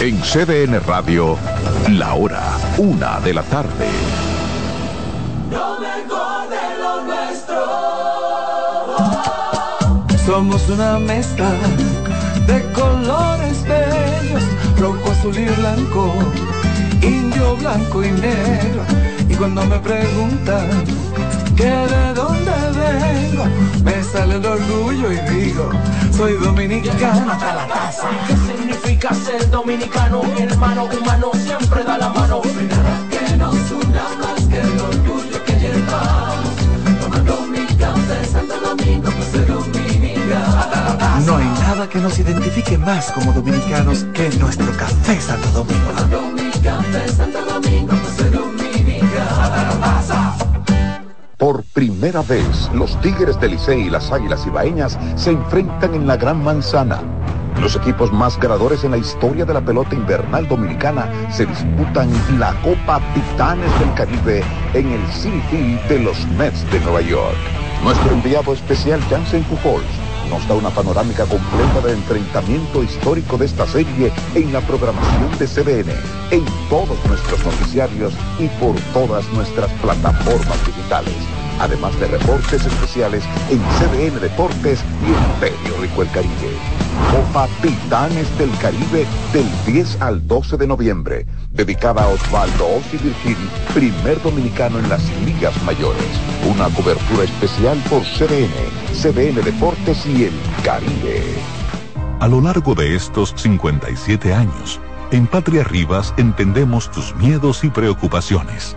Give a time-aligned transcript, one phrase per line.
[0.00, 1.36] En CDN Radio,
[1.90, 2.40] la hora,
[2.78, 3.86] una de la tarde.
[5.50, 7.60] Lo mejor de lo nuestro.
[10.24, 11.50] Somos una mezcla
[12.46, 14.42] de colores bellos,
[14.78, 16.14] rojo, azul y blanco,
[17.02, 18.82] indio, blanco y negro.
[19.28, 20.82] Y cuando me preguntan
[21.54, 23.44] que de dónde vengo,
[23.84, 25.70] me sale el orgullo y digo,
[26.20, 28.08] soy dominicano hasta la taza.
[28.26, 30.22] ¿Qué significa ser dominicano?
[30.22, 32.42] Mi hermano humano siempre da la mano.
[32.42, 36.50] Que nos una más que el orgullo que llevamos.
[37.78, 41.24] Café Santo Domingo, pues ser dominicano.
[41.24, 46.32] No hay nada que nos identifique más como dominicanos que nuestro café Santo Domingo.
[46.34, 48.59] Mi café Santo Domingo, pues ser dominicano.
[51.40, 56.18] Por primera vez, los Tigres del Licey y las Águilas Ibaeñas se enfrentan en la
[56.18, 57.00] Gran Manzana.
[57.62, 62.52] Los equipos más ganadores en la historia de la pelota invernal dominicana se disputan la
[62.60, 67.38] Copa Titanes del Caribe en el City de los Mets de Nueva York.
[67.84, 69.99] Nuestro enviado especial Jansen Pujols
[70.30, 75.46] nos da una panorámica completa del enfrentamiento histórico de esta serie en la programación de
[75.46, 75.90] CDN,
[76.30, 83.60] en todos nuestros noticiarios y por todas nuestras plataformas digitales, además de reportes especiales en
[83.78, 86.50] CDN Deportes y en Periódico El Caribe.
[87.10, 93.36] Copa Titanes del Caribe del 10 al 12 de noviembre, dedicada a Osvaldo Ossi Virgil,
[93.74, 96.02] primer dominicano en las ligas mayores.
[96.48, 98.50] Una cobertura especial por CDN,
[98.92, 101.22] CDN Deportes y El Caribe.
[102.20, 108.76] A lo largo de estos 57 años, en Patria Rivas entendemos tus miedos y preocupaciones.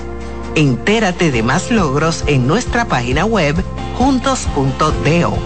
[0.55, 3.57] Entérate de más logros en nuestra página web
[3.99, 5.39] juntos.do.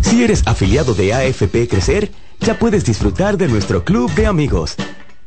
[0.00, 4.76] Si eres afiliado de AFP Crecer, ya puedes disfrutar de nuestro club de amigos.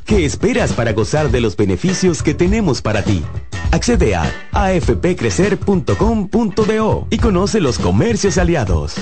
[0.05, 3.23] ¿Qué esperas para gozar de los beneficios que tenemos para ti?
[3.71, 8.95] Accede a afpcrecer.com.do y conoce los comercios aliados.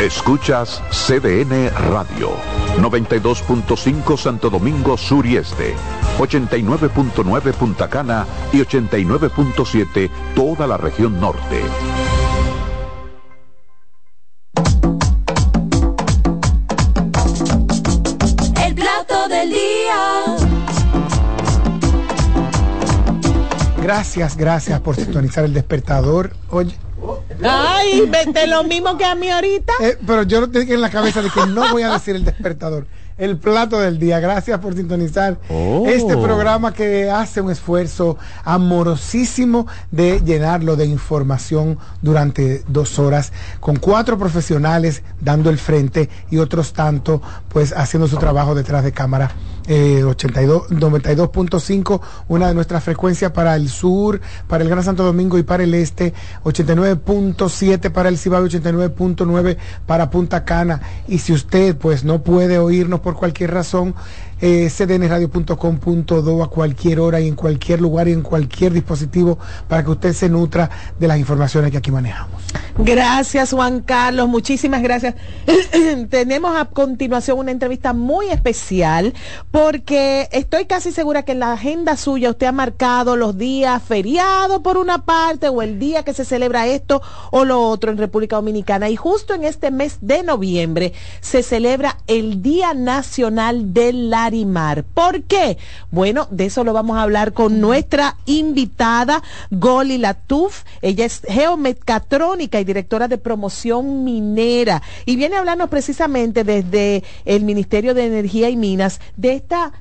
[0.00, 2.36] Escuchas CDN Radio,
[2.76, 5.74] 92.5 Santo Domingo Sur y Este,
[6.18, 11.62] 89.9 Punta Cana y 89.7 toda la región norte.
[18.66, 20.36] El plato del día.
[23.82, 26.36] Gracias, gracias por sintonizar el despertador.
[26.50, 26.76] Oye,
[27.42, 29.72] Ay, vete lo mismo que a mí ahorita.
[29.80, 32.24] eh, pero yo lo tengo en la cabeza de que no voy a decir el
[32.24, 32.86] despertador.
[33.18, 34.20] El plato del día.
[34.20, 35.84] Gracias por sintonizar Oh.
[35.86, 43.76] este programa que hace un esfuerzo amorosísimo de llenarlo de información durante dos horas, con
[43.76, 49.30] cuatro profesionales dando el frente y otros tanto, pues haciendo su trabajo detrás de cámara
[49.66, 55.38] eh, 82, 92.5, una de nuestras frecuencias para el sur, para el Gran Santo Domingo
[55.38, 56.12] y para el este,
[56.44, 60.80] 89.7 para el Cibao, 89.9 para Punta Cana.
[61.08, 63.94] Y si usted pues no puede oírnos por cualquier razón,
[64.40, 69.38] eh, cdnradio.com.do a cualquier hora y en cualquier lugar y en cualquier dispositivo
[69.68, 72.42] para que usted se nutra de las informaciones que aquí manejamos.
[72.78, 74.28] Gracias, Juan Carlos.
[74.28, 75.14] Muchísimas gracias.
[76.10, 79.14] Tenemos a continuación una entrevista muy especial
[79.50, 84.60] porque estoy casi segura que en la agenda suya usted ha marcado los días feriados
[84.60, 87.00] por una parte o el día que se celebra esto
[87.30, 88.90] o lo otro en República Dominicana.
[88.90, 94.10] Y justo en este mes de noviembre se celebra el Día Nacional del
[94.94, 95.58] ¿Por qué?
[95.90, 100.64] Bueno, de eso lo vamos a hablar con nuestra invitada Goli Latuf.
[100.82, 107.44] Ella es geometcatrónica y directora de promoción minera y viene a hablarnos precisamente desde el
[107.44, 109.72] Ministerio de Energía y Minas de esta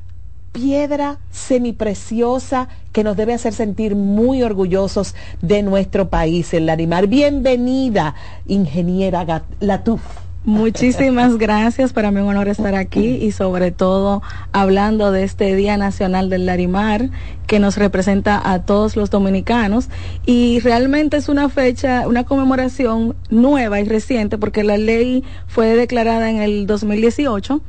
[0.51, 7.07] piedra semipreciosa que nos debe hacer sentir muy orgullosos de nuestro país, el Larimar.
[7.07, 8.15] Bienvenida,
[8.47, 10.24] ingeniera Latuf.
[10.45, 14.21] Muchísimas gracias, para mí un honor estar aquí y sobre todo
[14.51, 17.09] hablando de este Día Nacional del Larimar
[17.47, 19.89] que nos representa a todos los dominicanos.
[20.23, 26.29] Y realmente es una fecha, una conmemoración nueva y reciente porque la ley fue declarada
[26.29, 27.61] en el 2018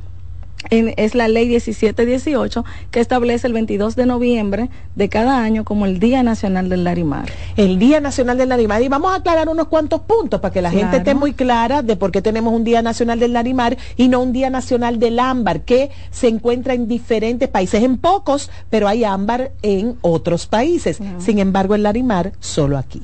[0.69, 5.99] es la ley 1718 que establece el 22 de noviembre de cada año como el
[5.99, 7.29] Día Nacional del Larimar.
[7.55, 8.81] El Día Nacional del Larimar.
[8.81, 11.95] Y vamos a aclarar unos cuantos puntos para que la gente esté muy clara de
[11.95, 15.61] por qué tenemos un Día Nacional del Larimar y no un Día Nacional del Ámbar,
[15.61, 20.99] que se encuentra en diferentes países, en pocos, pero hay ámbar en otros países.
[21.19, 23.01] Sin embargo, el Larimar solo aquí.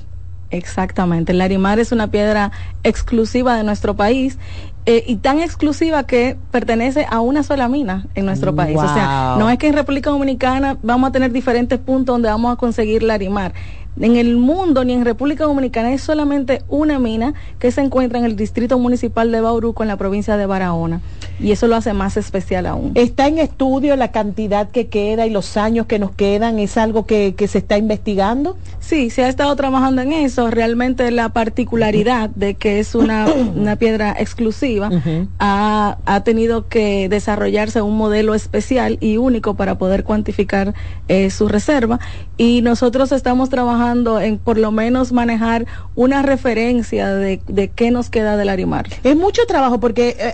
[0.50, 1.32] Exactamente.
[1.32, 2.52] El Larimar es una piedra
[2.84, 4.38] exclusiva de nuestro país
[4.86, 8.78] eh, y tan exclusiva que pertenece a una sola mina en nuestro país.
[8.78, 12.52] O sea, no es que en República Dominicana vamos a tener diferentes puntos donde vamos
[12.52, 13.54] a conseguir larimar
[14.00, 18.26] en el mundo ni en República Dominicana es solamente una mina que se encuentra en
[18.26, 21.02] el distrito municipal de Bauruco en la provincia de Barahona
[21.40, 22.92] y eso lo hace más especial aún.
[22.96, 26.60] ¿Está en estudio la cantidad que queda y los años que nos quedan?
[26.60, 28.58] ¿Es algo que, se está investigando?
[28.80, 30.50] Sí, se ha estado trabajando en eso.
[30.50, 33.28] Realmente la particularidad de que es una,
[33.80, 34.90] piedra exclusiva
[35.40, 40.74] ha, ha, tenido que desarrollarse un modelo especial y único para poder cuantificar
[41.08, 42.00] eh, su reserva
[42.38, 45.66] y nosotros estamos trabajando en por lo menos manejar
[45.96, 48.88] una referencia de, de qué nos queda del Arimar.
[49.04, 50.34] Es mucho trabajo porque eh,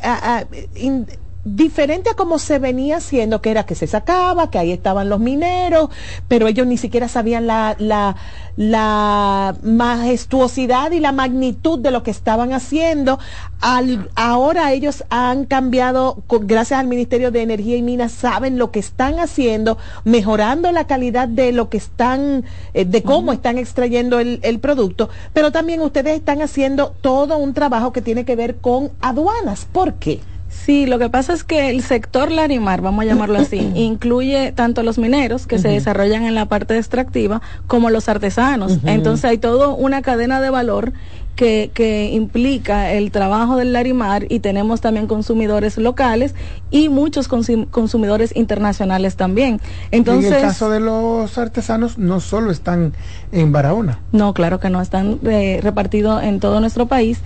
[1.55, 5.19] diferente a como se venía haciendo, que era que se sacaba, que ahí estaban los
[5.19, 5.89] mineros,
[6.27, 8.15] pero ellos ni siquiera sabían la, la,
[8.55, 13.19] la majestuosidad y la magnitud de lo que estaban haciendo.
[13.61, 18.79] Al, ahora ellos han cambiado, gracias al Ministerio de Energía y Minas, saben lo que
[18.79, 24.39] están haciendo, mejorando la calidad de lo que están, eh, de cómo están extrayendo el,
[24.43, 28.91] el producto, pero también ustedes están haciendo todo un trabajo que tiene que ver con
[29.01, 29.67] aduanas.
[29.71, 30.19] ¿Por qué?
[30.49, 34.83] Sí, lo que pasa es que el sector Larimar, vamos a llamarlo así, incluye tanto
[34.83, 38.79] los mineros que se desarrollan en la parte extractiva como los artesanos.
[38.83, 40.93] Entonces hay toda una cadena de valor
[41.35, 46.35] que, que, implica el trabajo del Larimar y tenemos también consumidores locales
[46.69, 49.61] y muchos consumidores internacionales también.
[49.91, 52.91] Entonces, en el caso de los artesanos, no solo están
[53.31, 53.99] en Barahona.
[54.11, 57.21] No, claro que no, están eh, repartidos en todo nuestro país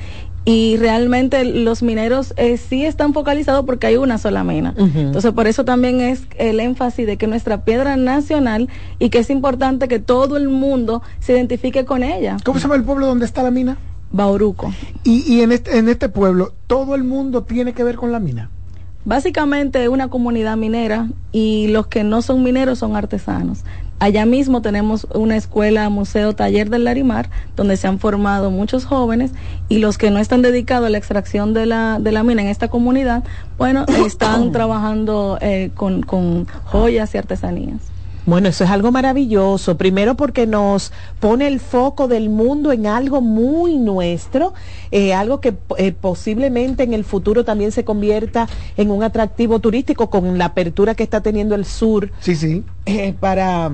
[0.46, 4.74] y realmente los mineros eh, sí están focalizados porque hay una sola mina.
[4.78, 8.68] Entonces, por eso también es el énfasis de que nuestra piedra nacional
[9.00, 12.38] y que es importante que todo el mundo se identifique con ella.
[12.44, 13.78] ¿Cómo se llama el pueblo donde está la mina?
[14.12, 14.74] Bauruco.
[15.04, 18.20] Y, y en, este, en este pueblo, ¿todo el mundo tiene que ver con la
[18.20, 18.50] mina?
[19.06, 23.64] Básicamente es una comunidad minera y los que no son mineros son artesanos.
[24.04, 29.32] Allá mismo tenemos una escuela, museo, taller del Larimar, donde se han formado muchos jóvenes
[29.70, 32.50] y los que no están dedicados a la extracción de la, de la mina en
[32.50, 33.24] esta comunidad,
[33.58, 37.80] bueno, están trabajando eh, con, con joyas y artesanías.
[38.26, 39.78] Bueno, eso es algo maravilloso.
[39.78, 40.92] Primero porque nos
[41.22, 44.54] pone el foco del mundo en algo muy nuestro,
[44.92, 50.10] eh, algo que eh, posiblemente en el futuro también se convierta en un atractivo turístico
[50.10, 52.12] con la apertura que está teniendo el sur.
[52.20, 52.64] Sí, sí.
[52.86, 53.74] Eh, para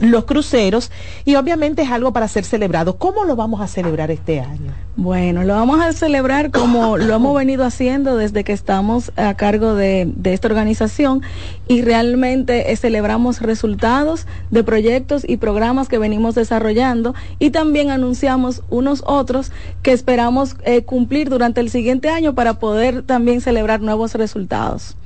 [0.00, 0.90] los cruceros
[1.24, 2.96] y obviamente es algo para ser celebrado.
[2.96, 4.72] ¿Cómo lo vamos a celebrar este año?
[4.96, 9.74] Bueno, lo vamos a celebrar como lo hemos venido haciendo desde que estamos a cargo
[9.74, 11.22] de, de esta organización
[11.68, 18.62] y realmente eh, celebramos resultados de proyectos y programas que venimos desarrollando y también anunciamos
[18.70, 24.14] unos otros que esperamos eh, cumplir durante el siguiente año para poder también celebrar nuevos
[24.14, 24.96] resultados.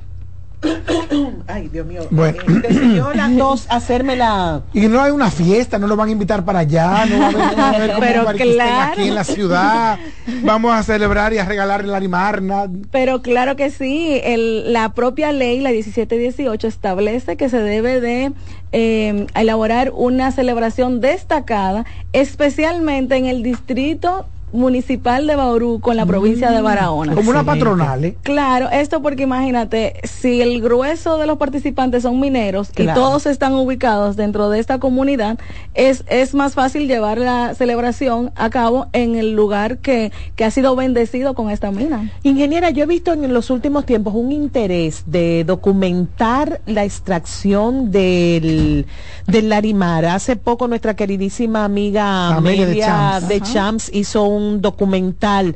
[1.47, 2.01] Ay, Dios mío.
[2.09, 2.39] Bueno.
[2.47, 4.63] Eh, decidió la tos hacerme la...
[4.73, 7.29] Y no hay una fiesta, no lo van a invitar para allá, no va a
[7.29, 8.91] haber, no va a haber como Pero claro.
[8.93, 9.99] aquí en la ciudad.
[10.43, 12.65] Vamos a celebrar y a regalar la limarna.
[12.91, 18.31] Pero claro que sí, el- la propia ley, la 1718, establece que se debe de
[18.71, 24.25] eh, elaborar una celebración destacada, especialmente en el distrito
[24.57, 27.15] municipal de Bauruco, en la provincia de Barahona.
[27.15, 28.17] Como una patronal, ¿eh?
[28.23, 33.53] Claro, esto porque imagínate, si el grueso de los participantes son mineros y todos están
[33.53, 35.37] ubicados dentro de esta comunidad,
[35.73, 40.51] es, es más fácil llevar la celebración a cabo en el lugar que, que ha
[40.51, 42.11] sido bendecido con esta mina.
[42.23, 48.85] Ingeniera, yo he visto en los últimos tiempos un interés de documentar la extracción del,
[49.27, 50.05] del Larimar.
[50.05, 53.27] Hace poco nuestra queridísima amiga Amelia de Champs.
[53.27, 53.41] de.
[53.41, 55.55] Champs hizo un documental.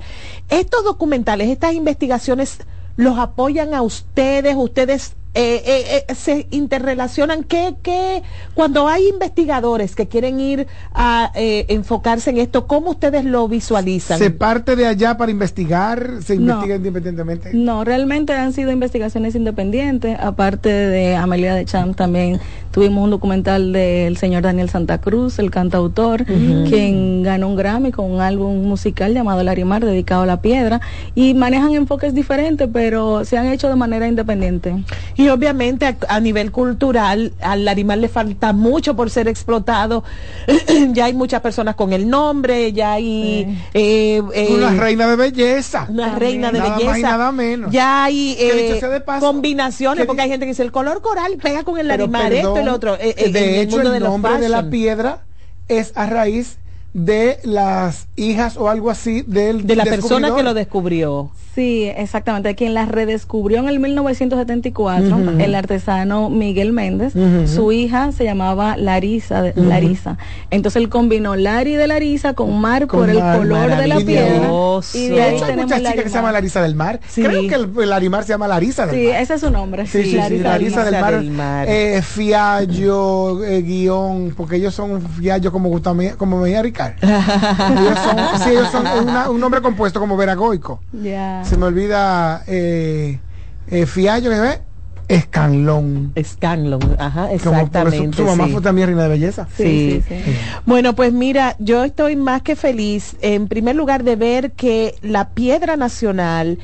[0.50, 2.60] Estos documentales, estas investigaciones,
[2.96, 4.56] ¿los apoyan a ustedes?
[4.56, 7.44] ¿Ustedes eh, eh, eh, se interrelacionan?
[7.44, 8.22] ¿Qué, qué,
[8.54, 14.20] cuando hay investigadores que quieren ir a eh, enfocarse en esto, ¿cómo ustedes lo visualizan?
[14.20, 16.54] Se parte de allá para investigar, se No.
[16.54, 17.52] investiga independientemente.
[17.54, 20.18] No, realmente han sido investigaciones independientes.
[20.20, 22.40] Aparte de Amelia de Champ, también
[22.72, 28.10] tuvimos un documental del señor Daniel Santa Cruz, el cantautor, quien ganó un Grammy con
[28.12, 30.82] un álbum musical llamado Larimar, dedicado a la piedra.
[31.16, 34.84] Y manejan enfoques diferentes, pero se han hecho de manera independiente.
[35.22, 40.04] Y obviamente a, a nivel cultural al Larimar le falta mucho por ser explotado.
[40.94, 45.86] ya hay muchas personas con el nombre, ya hay eh, eh, Una reina de belleza.
[45.90, 46.90] una reina de Nada belleza.
[46.92, 47.72] más y nada menos.
[47.72, 51.38] Ya hay eh, de paso, combinaciones, que porque hay gente que dice el color coral
[51.42, 52.96] pega con el Pero Larimar, esto y lo otro.
[52.96, 55.24] eh, en de hecho, mundo el de los nombre de la piedra
[55.68, 56.58] es a raíz
[56.94, 61.32] de las hijas o algo así del de la persona que lo descubrió.
[61.54, 62.56] Sí, exactamente.
[62.56, 65.30] Quien la redescubrió en el 1974, Ujú.
[65.42, 67.14] el artesano Miguel Méndez,
[67.46, 69.54] su hija se llamaba Larisa, de.
[69.62, 70.18] Larisa.
[70.50, 73.98] Entonces él combinó Lari de Larisa con Mar Con por el mar, color de la
[73.98, 74.50] piedra.
[74.94, 77.00] Y De de ahí hecho, hay tenemos muchas chicas que se llaman Larisa del Mar.
[77.10, 77.22] Sí.
[77.22, 79.22] Creo que el, el Larimar se llama Larisa del Sí, Mar.
[79.22, 79.86] ese es su nombre.
[79.88, 81.12] Sí, sí, sí, Larisa Larisa, del del Mar.
[81.14, 81.66] Mar, del Mar.
[81.70, 86.94] eh, Fiallo, eh, Guión, porque ellos son Fiallo como Gustavo como Mejía Ricard.
[87.02, 90.80] ellos son, sí, ellos son una- un nombre compuesto como Veragoico.
[90.94, 91.41] Ya.
[91.44, 93.20] Se me olvida eh,
[93.68, 94.62] eh, Fiallo, que ve,
[95.08, 96.14] Escanlón.
[96.16, 98.16] Escanlon, ajá, exactamente.
[98.16, 98.52] Su, su mamá sí.
[98.54, 99.48] fue también reina de belleza.
[99.58, 100.02] Sí.
[100.08, 104.54] Sí, sí, Bueno, pues mira, yo estoy más que feliz, en primer lugar, de ver
[104.54, 106.60] que la piedra nacional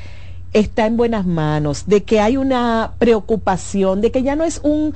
[0.54, 4.94] está en buenas manos, de que hay una preocupación, de que ya no es un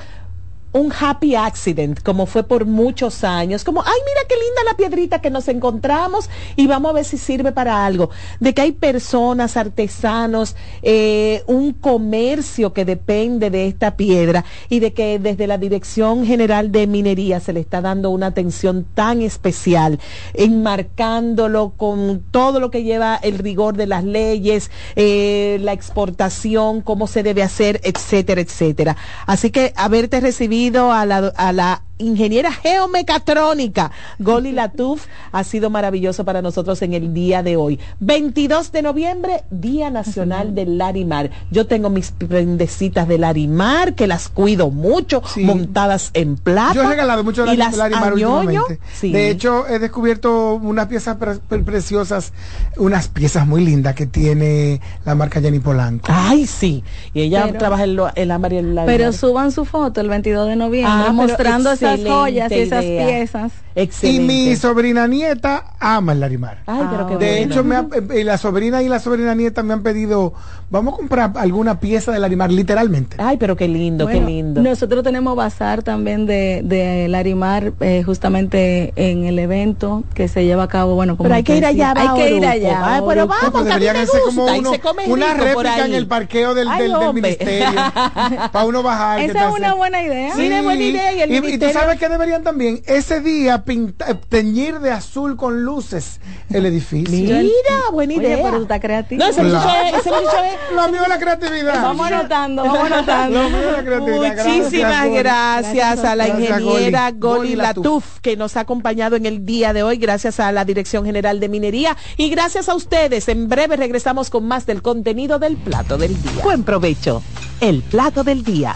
[0.73, 5.19] un happy accident, como fue por muchos años, como, ay, mira qué linda la piedrita
[5.19, 8.09] que nos encontramos y vamos a ver si sirve para algo,
[8.39, 14.93] de que hay personas, artesanos, eh, un comercio que depende de esta piedra y de
[14.93, 19.99] que desde la Dirección General de Minería se le está dando una atención tan especial,
[20.33, 27.07] enmarcándolo con todo lo que lleva el rigor de las leyes, eh, la exportación, cómo
[27.07, 28.95] se debe hacer, etcétera, etcétera.
[29.25, 30.60] Así que haberte recibido
[30.91, 31.05] a
[31.51, 37.79] la, ingeniera geomecatrónica Goli Latuf ha sido maravilloso para nosotros en el día de hoy.
[37.99, 41.29] 22 de noviembre, Día Nacional del Larimar.
[41.51, 46.73] Yo tengo mis prendecitas de Larimar que las cuido mucho, montadas en plata.
[46.73, 48.79] Yo he regalado mucho y las Larimar últimamente.
[48.93, 49.11] Sí.
[49.11, 52.33] De hecho, he descubierto unas piezas pre- pre- preciosas,
[52.77, 56.07] unas piezas muy lindas que tiene la marca Jenny Polanco.
[56.11, 56.83] Ay, sí.
[57.13, 58.85] Y ella Pero- trabaja el, el ámbar y el Larimar.
[58.97, 62.83] Pero suban su foto el 22 de noviembre Ah, pero mostrando esas joyas y esas
[62.83, 63.05] idea.
[63.07, 63.51] piezas.
[63.73, 64.33] Y Excelente.
[64.33, 66.57] mi sobrina nieta ama el Larimar.
[66.65, 67.53] Ay, pero qué De bueno.
[67.53, 70.33] hecho, me ha- eh, la sobrina y la sobrina nieta me han pedido,
[70.69, 73.15] vamos a comprar alguna pieza de Larimar, literalmente.
[73.19, 74.61] Ay, pero qué lindo, Bueno, qué lindo.
[74.61, 80.63] Nosotros tenemos bazar también de, de Larimar, eh, justamente en el evento que se lleva
[80.63, 80.95] a cabo.
[80.95, 82.81] Bueno, como Pero hay que ir allá, Hay que ir allá.
[82.95, 85.03] Ay, pero vamos, Pues que a mí deberían me hacer como y uno- se come
[85.07, 87.67] una réplica en el parqueo del, Ay, del, del ministerio
[88.51, 89.19] para uno bajar.
[89.19, 90.35] ¿qué Esa es una buena idea.
[90.35, 93.63] Sí, buena idea, y el y, y tú ministerio- sabes que deberían también ese día
[93.63, 96.19] pinta- eh, teñir de azul con luces
[96.51, 97.11] el edificio.
[97.11, 97.51] Mira,
[97.91, 98.37] buena Oye, idea.
[98.43, 99.23] pero tú estás creativo.
[99.23, 99.59] No, ese Claro.
[99.59, 101.81] muchacho es- es- Lo mío es la creatividad.
[101.81, 103.43] Vamos anotando, vamos anotando.
[103.43, 104.45] Lo mío es la creatividad.
[104.45, 107.19] Muchísimas gracias, a la Gracias, ingeniera Goli.
[107.19, 107.83] Goli Goli Latuf.
[107.85, 111.39] Latuf que nos ha acompañado en el día de hoy, gracias a la Dirección General
[111.39, 113.27] de Minería y gracias a ustedes.
[113.27, 116.43] En breve regresamos con más del contenido del plato del día.
[116.43, 117.21] Buen provecho.
[117.59, 118.75] El plato del día.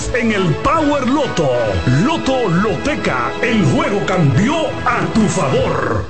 [0.13, 1.49] en el Power Loto.
[2.03, 6.05] Loto Loteca, el juego cambió a tu favor.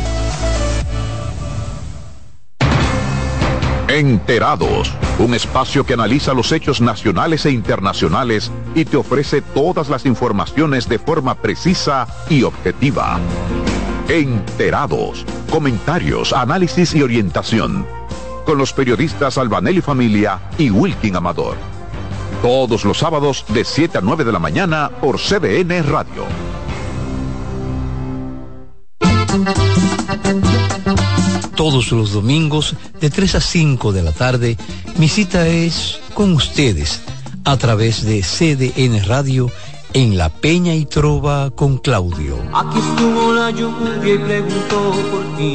[3.88, 10.06] Enterados, un espacio que analiza los hechos nacionales e internacionales y te ofrece todas las
[10.06, 13.20] informaciones de forma precisa y objetiva.
[14.08, 17.86] Enterados, comentarios, análisis y orientación.
[18.46, 21.71] Con los periodistas Albanelli Familia y Wilkin Amador.
[22.42, 26.24] Todos los sábados de 7 a 9 de la mañana por CBN Radio.
[31.54, 34.56] Todos los domingos de 3 a 5 de la tarde,
[34.96, 37.02] mi cita es con ustedes
[37.44, 39.48] a través de CDN Radio
[39.92, 42.38] en La Peña y Trova con Claudio.
[42.52, 45.54] Aquí estuvo la lluvia y preguntó por ti.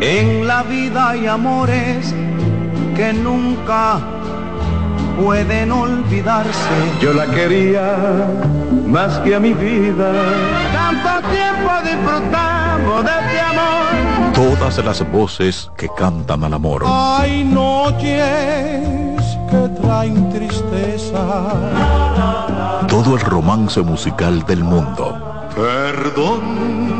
[0.00, 2.14] En la vida hay amores
[2.96, 3.98] que nunca
[5.22, 6.70] pueden olvidarse.
[7.02, 8.26] Yo la quería
[8.86, 10.10] más que a mi vida.
[10.72, 14.32] Tanto tiempo disfrutamos de este amor.
[14.32, 16.82] Todas las voces que cantan al amor.
[16.86, 18.00] Hay noches
[19.50, 21.22] que traen tristeza.
[22.88, 25.48] Todo el romance musical del mundo.
[25.54, 26.99] Perdón.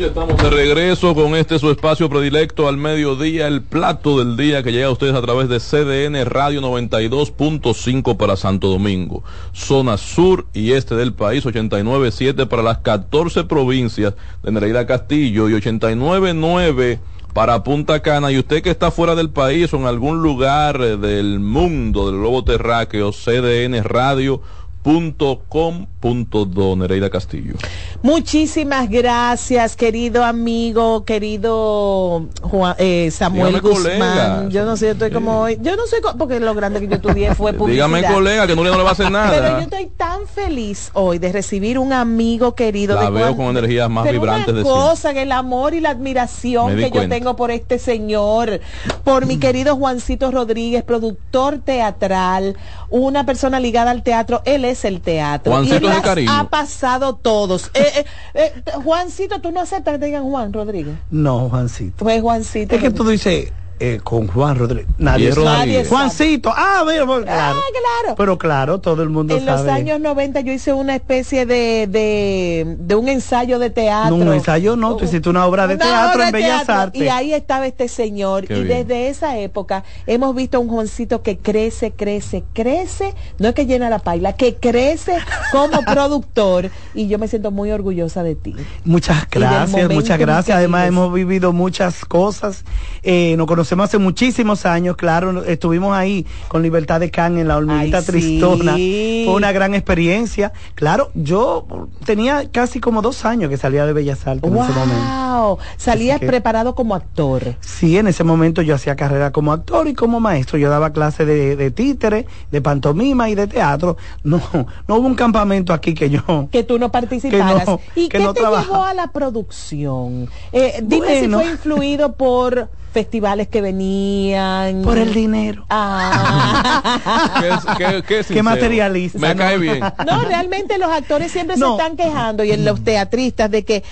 [0.00, 4.62] Ya estamos de regreso con este su espacio predilecto al mediodía, el plato del día
[4.62, 10.46] que llega a ustedes a través de CDN Radio 92.5 para Santo Domingo, zona sur
[10.54, 16.98] y este del país, 89.7 para las 14 provincias de Nereida Castillo y 89.9
[17.34, 18.32] para Punta Cana.
[18.32, 22.42] Y usted que está fuera del país o en algún lugar del mundo del globo
[22.42, 24.40] terráqueo, CDN Radio
[24.82, 27.54] .com.do Nereida Castillo.
[28.02, 33.82] Muchísimas gracias, querido amigo, querido Juan- eh, Samuel Dígame, Guzmán.
[33.98, 34.48] colega.
[34.48, 35.58] Yo no sé, yo estoy como hoy.
[35.60, 37.88] Yo no sé, co- porque lo grande que yo estudié fue publicidad.
[37.88, 39.60] Dígame, colega, que Nuria no le va a hacer Pero yo nada.
[39.60, 42.94] estoy tan feliz hoy de recibir un amigo querido.
[42.94, 45.80] La de veo con energías más pero vibrantes una de cosa, que el amor y
[45.80, 48.60] la admiración que yo tengo por este señor,
[49.04, 52.56] por mi querido Juancito Rodríguez, productor teatral,
[52.88, 55.52] una persona ligada al teatro, él es el teatro.
[55.52, 56.30] Juancito y las cariño.
[56.32, 57.70] ha pasado todos.
[57.74, 58.04] Eh, eh,
[58.34, 60.96] eh, Juancito, ¿tú no aceptas que te digan Juan Rodríguez?
[61.10, 62.04] No, Juancito.
[62.04, 62.74] Pues Juancito.
[62.74, 64.86] Es que tú dices eh, con Juan Rodríguez.
[64.98, 65.30] Nadie.
[65.30, 65.88] Rodríguez.
[65.88, 66.52] Juancito.
[66.54, 67.58] Ah, mira, pues, claro.
[67.72, 68.14] claro.
[68.14, 69.70] Pero claro, todo el mundo En los sabe.
[69.70, 74.14] años 90 yo hice una especie de, de, de un ensayo de teatro.
[74.18, 76.74] No, un ensayo no, tú hiciste una obra de Una teatro obra en Bellas teatro,
[76.82, 77.02] Artes.
[77.02, 78.46] Y ahí estaba este señor.
[78.46, 78.86] Qué y bien.
[78.86, 83.14] desde esa época hemos visto a un jovencito que crece, crece, crece.
[83.38, 85.16] No es que llena la paila, que crece
[85.52, 86.70] como productor.
[86.92, 88.54] Y yo me siento muy orgullosa de ti.
[88.84, 90.58] Muchas gracias, muchas en gracias.
[90.58, 92.64] Además hemos vivido muchas cosas.
[93.02, 95.44] Eh, nos conocemos hace muchísimos años, claro.
[95.44, 98.10] Estuvimos ahí con Libertad de Can en la hormiguita Ay, sí.
[98.12, 98.72] tristona.
[98.74, 100.52] Fue una gran experiencia.
[100.74, 101.66] Claro, yo
[102.04, 105.04] tenía casi como dos años que salía de Bellas Artes en ese momento.
[105.40, 107.56] Wow, salías que- preparado como actor.
[107.60, 110.58] Sí, en ese momento yo hacía carrera como actor y como maestro.
[110.58, 113.96] Yo daba clases de, de títere, de pantomima y de teatro.
[114.24, 114.40] No,
[114.88, 116.20] no hubo un campamento aquí que yo...
[116.50, 117.64] que tú no participaras.
[117.64, 118.66] Que no- ¿Y que qué no te trabajaba.
[118.72, 120.28] llevó a la producción?
[120.52, 121.38] Eh, dime Bueno.
[121.38, 124.82] si fue influido por festivales que venían.
[124.82, 125.64] Por el dinero.
[125.70, 127.32] Ah.
[127.40, 128.44] ¿Qué, qué, qué Qué sincero?
[128.44, 129.38] materialista, Me ¿no?
[129.38, 129.80] cae bien.
[130.06, 131.76] No, realmente los actores siempre No.
[131.76, 133.82] se están quejando y en los teatristas de que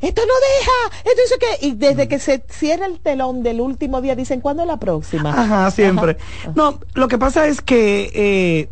[0.00, 4.02] esto no deja, esto dice que y desde que se cierra el telón del último
[4.02, 5.30] día dicen ¿cuándo es la próxima?
[5.30, 6.18] Ajá, siempre.
[6.54, 8.68] No, lo que pasa es que eh,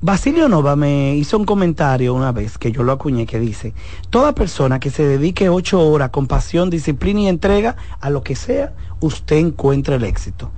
[0.00, 3.72] Basilio Nova me hizo un comentario una vez que yo lo acuñé que dice,
[4.10, 8.36] toda persona que se dedique ocho horas con pasión, disciplina y entrega a lo que
[8.36, 10.50] sea, usted encuentra el éxito.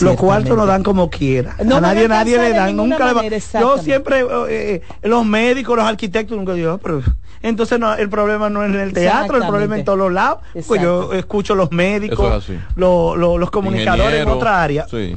[0.00, 1.56] Los cuartos lo dan como quiera.
[1.64, 2.76] No a nadie, nadie le dan.
[2.76, 3.22] Nunca le va-
[3.60, 7.02] Yo siempre, eh, eh, los médicos, los arquitectos, nunca digo, "Ah, pero
[7.42, 10.12] entonces no, el problema no es en el teatro, el problema es en todos los
[10.12, 10.38] lados.
[10.66, 12.58] Pues yo escucho los médicos, Eso es así.
[12.76, 14.86] lo- lo- los comunicadores en otra área.
[14.88, 15.16] Sí.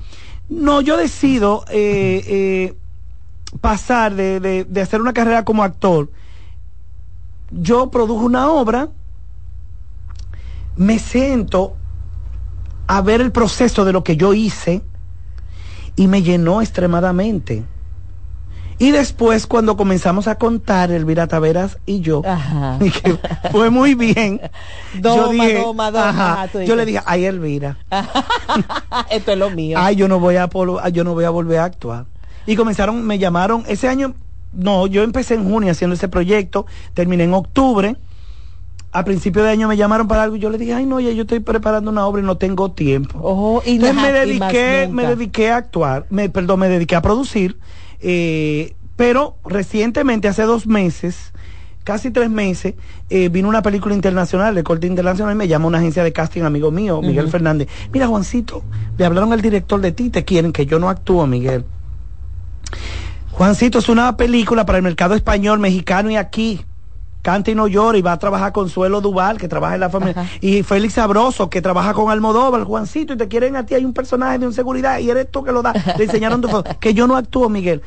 [0.50, 2.74] No, yo decido eh, eh,
[3.62, 6.10] pasar de, de- de hacer una carrera como actor.
[7.52, 8.90] Yo produjo una obra,
[10.76, 11.76] me siento
[12.88, 14.82] a ver el proceso de lo que yo hice
[15.96, 17.64] y me llenó extremadamente.
[18.80, 22.22] Y después cuando comenzamos a contar Elvira Taveras y yo,
[22.80, 23.18] y que
[23.52, 24.40] fue muy bien,
[24.94, 27.78] yo Doma, dije, doma, doma, ajá, ajá, tú yo le dije, ay Elvira,
[29.10, 29.78] Esto es lo mío.
[29.80, 30.48] ay yo no voy a
[30.92, 32.06] yo no voy a volver a actuar.
[32.48, 34.16] Y comenzaron, me llamaron ese año,
[34.54, 37.96] no, yo empecé en junio haciendo ese proyecto, terminé en octubre.
[38.94, 41.12] A principio de año me llamaron para algo y yo le dije, ay no, ya
[41.12, 43.62] yo estoy preparando una obra y no tengo tiempo.
[43.66, 47.60] y Entonces me dediqué, me dediqué a actuar, me, perdón, me dediqué a producir,
[48.00, 51.34] eh, pero recientemente, hace dos meses,
[51.84, 52.76] casi tres meses,
[53.10, 56.44] eh, vino una película internacional, de corte internacional, y me llama una agencia de casting,
[56.44, 57.30] amigo mío, Miguel.
[57.30, 57.68] Fernández.
[57.94, 58.64] Mira, Juancito,
[58.98, 61.66] le hablaron al director de ti, te quieren que yo no actúo, Miguel.
[63.32, 66.66] Juancito, es una película para el mercado español, mexicano y aquí.
[67.22, 69.90] Canta y no llora y va a trabajar con Suelo Duval, que trabaja en la
[69.90, 70.30] familia.
[70.40, 73.76] Y Félix Sabroso, que trabaja con Almodóvar, Juancito, y te quieren a ti.
[73.76, 75.74] Hay un personaje de un seguridad y eres tú que lo da.
[75.98, 76.80] Le enseñaron tu foto.
[76.80, 77.82] Que yo no actúo, Miguel.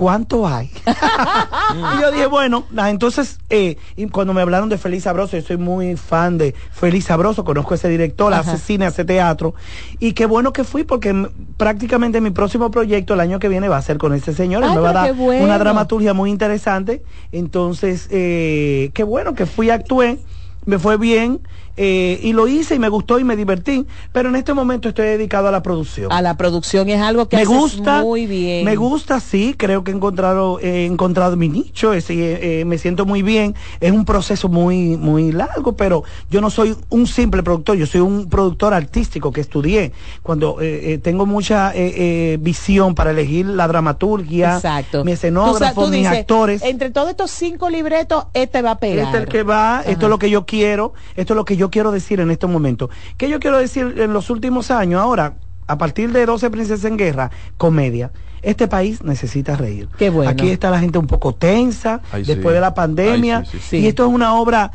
[0.00, 0.70] ¿Cuánto hay?
[1.74, 5.58] y yo dije, bueno, entonces, eh, y cuando me hablaron de Félix Sabroso, yo soy
[5.58, 8.40] muy fan de Félix Sabroso, conozco a ese director, Ajá.
[8.40, 9.54] hace cine, hace teatro,
[9.98, 13.76] y qué bueno que fui, porque prácticamente mi próximo proyecto el año que viene va
[13.76, 15.44] a ser con ese señor, Ay, me va a dar bueno.
[15.44, 20.18] una dramaturgia muy interesante, entonces, eh, qué bueno que fui, actué,
[20.64, 21.42] me fue bien,
[21.82, 25.06] eh, y lo hice y me gustó y me divertí, pero en este momento estoy
[25.06, 26.12] dedicado a la producción.
[26.12, 28.66] A la producción es algo que me haces gusta muy bien.
[28.66, 32.76] me gusta sí creo que he encontrado he encontrado mi nicho es, eh, eh, me
[32.76, 37.42] siento muy bien es un proceso muy muy largo pero yo no soy un simple
[37.42, 42.38] productor yo soy un productor artístico que estudié cuando eh, eh, tengo mucha eh, eh,
[42.40, 45.04] visión para elegir la dramaturgia Exacto.
[45.04, 49.06] mi escenógrafo mis dices, actores Entre todos estos cinco libretos, este va a pegar.
[49.06, 51.56] este es el que va, esto es lo que yo quiero, esto es lo que
[51.56, 52.90] yo quiero decir en este momento.
[53.16, 55.00] ¿Qué yo quiero decir en los últimos años?
[55.00, 55.34] Ahora,
[55.66, 58.10] a partir de 12 Princesas en Guerra, comedia.
[58.42, 59.88] Este país necesita reír.
[59.98, 60.30] Qué bueno.
[60.30, 62.54] Aquí está la gente un poco tensa Ay, después sí.
[62.54, 63.38] de la pandemia.
[63.38, 63.76] Ay, sí, sí, sí.
[63.78, 64.72] Y esto es una obra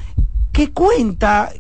[0.52, 1.52] que cuenta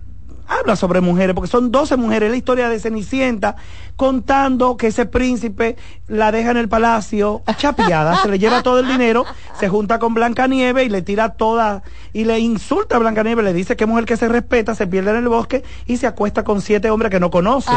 [0.47, 3.55] habla sobre mujeres, porque son 12 mujeres, la historia de Cenicienta,
[3.95, 5.77] contando que ese príncipe
[6.07, 9.25] la deja en el palacio chapeada, se le lleva todo el dinero,
[9.59, 11.81] se junta con Blancanieves y le tira toda,
[12.13, 15.17] y le insulta a Blancanieves, le dice que mujer que se respeta, se pierde en
[15.17, 17.71] el bosque y se acuesta con siete hombres que no conoce.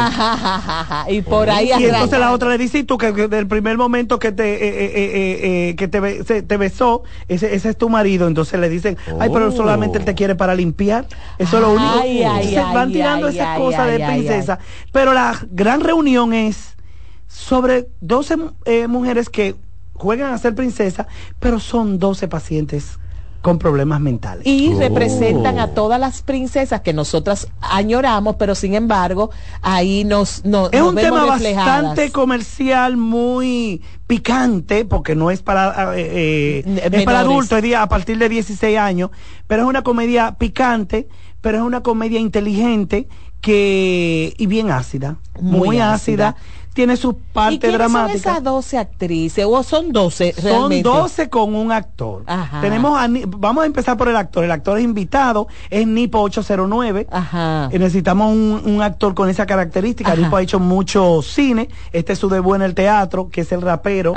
[1.09, 2.19] y por ahí Y entonces arranca.
[2.19, 4.91] la otra le dice, "Y tú que, que del primer momento que te, eh, eh,
[4.95, 8.27] eh, eh, que te, be- se- te besó, ese, ese es tu marido.
[8.27, 9.51] Entonces le dicen, ay, pero Oh.
[9.51, 11.05] solamente él te quiere para limpiar.
[11.37, 11.99] Eso es lo único.
[12.01, 14.59] Ay, ay, Entonces ay, van tirando ay, esas ay, cosas ay, de ay, princesa.
[14.91, 16.75] Pero la gran reunión es
[17.27, 19.55] sobre 12 eh, mujeres que
[19.93, 21.07] juegan a ser princesa,
[21.39, 22.97] pero son 12 pacientes
[23.41, 24.45] con problemas mentales.
[24.45, 29.29] y representan a todas las princesas que nosotras añoramos, pero sin embargo,
[29.61, 31.83] ahí nos, no- Es nos un vemos tema reflejadas.
[31.83, 38.17] bastante comercial, muy picante, porque no es para eh, eh, es para adultos, a partir
[38.17, 39.09] de 16 años,
[39.47, 41.07] pero es una comedia picante,
[41.41, 43.07] pero es una comedia inteligente
[43.41, 46.29] que y bien ácida, muy, Muy ácida.
[46.29, 46.35] ácida.
[46.73, 48.19] Tiene su ¿Y parte quiénes dramática.
[48.19, 49.45] son esas 12 actrices?
[49.47, 50.83] ¿O son 12 Son realmente?
[50.87, 52.23] 12 con un actor.
[52.25, 52.61] Ajá.
[52.61, 54.43] Tenemos a Ni- vamos a empezar por el actor.
[54.43, 57.07] El actor es invitado, es Nipo 809.
[57.71, 60.13] Eh, necesitamos un, un actor con esa característica.
[60.13, 60.21] Ajá.
[60.21, 61.69] Nipo ha hecho mucho cine.
[61.91, 64.13] Este es su debut en el teatro, que es el rapero.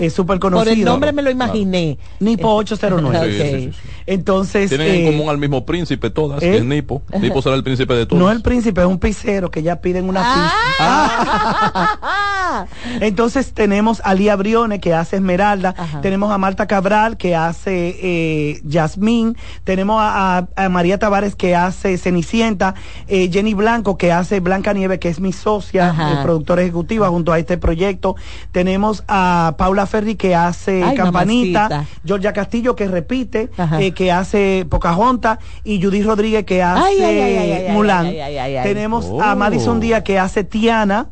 [0.00, 0.64] Es súper conocido.
[0.64, 1.98] Por el nombre me lo imaginé.
[2.20, 3.26] Nipo 809.
[3.26, 3.88] Sí, sí, sí, sí.
[4.06, 4.68] Entonces.
[4.68, 6.50] Tienen eh, en común al mismo príncipe todas, ¿eh?
[6.52, 7.02] que es Nipo.
[7.20, 8.22] Nipo será el príncipe de todos.
[8.22, 11.95] No el príncipe, es un pisero que ya piden una pizza.
[13.00, 18.60] Entonces tenemos a Lía Briones que hace Esmeralda, tenemos a Marta Cabral que hace eh,
[18.64, 22.74] Yasmín, tenemos a, a- a María Tavares que hace Cenicienta,
[23.08, 27.32] eh, Jenny Blanco que hace Blanca Nieve que es mi socia, eh, productora ejecutiva junto
[27.32, 28.16] a este proyecto,
[28.52, 31.96] tenemos a Paula Ferri que hace Ay, Campanita, mamacita.
[32.04, 37.20] Georgia Castillo que repite, eh, que hace Pocahontas y Judith Rodríguez que hace Ay, ay,
[37.20, 38.06] ay, ay, ay, Mulan.
[38.06, 38.62] ay, ay, ay, ay.
[38.64, 39.20] Tenemos Oh.
[39.22, 41.08] a Madison Díaz que hace Tiana.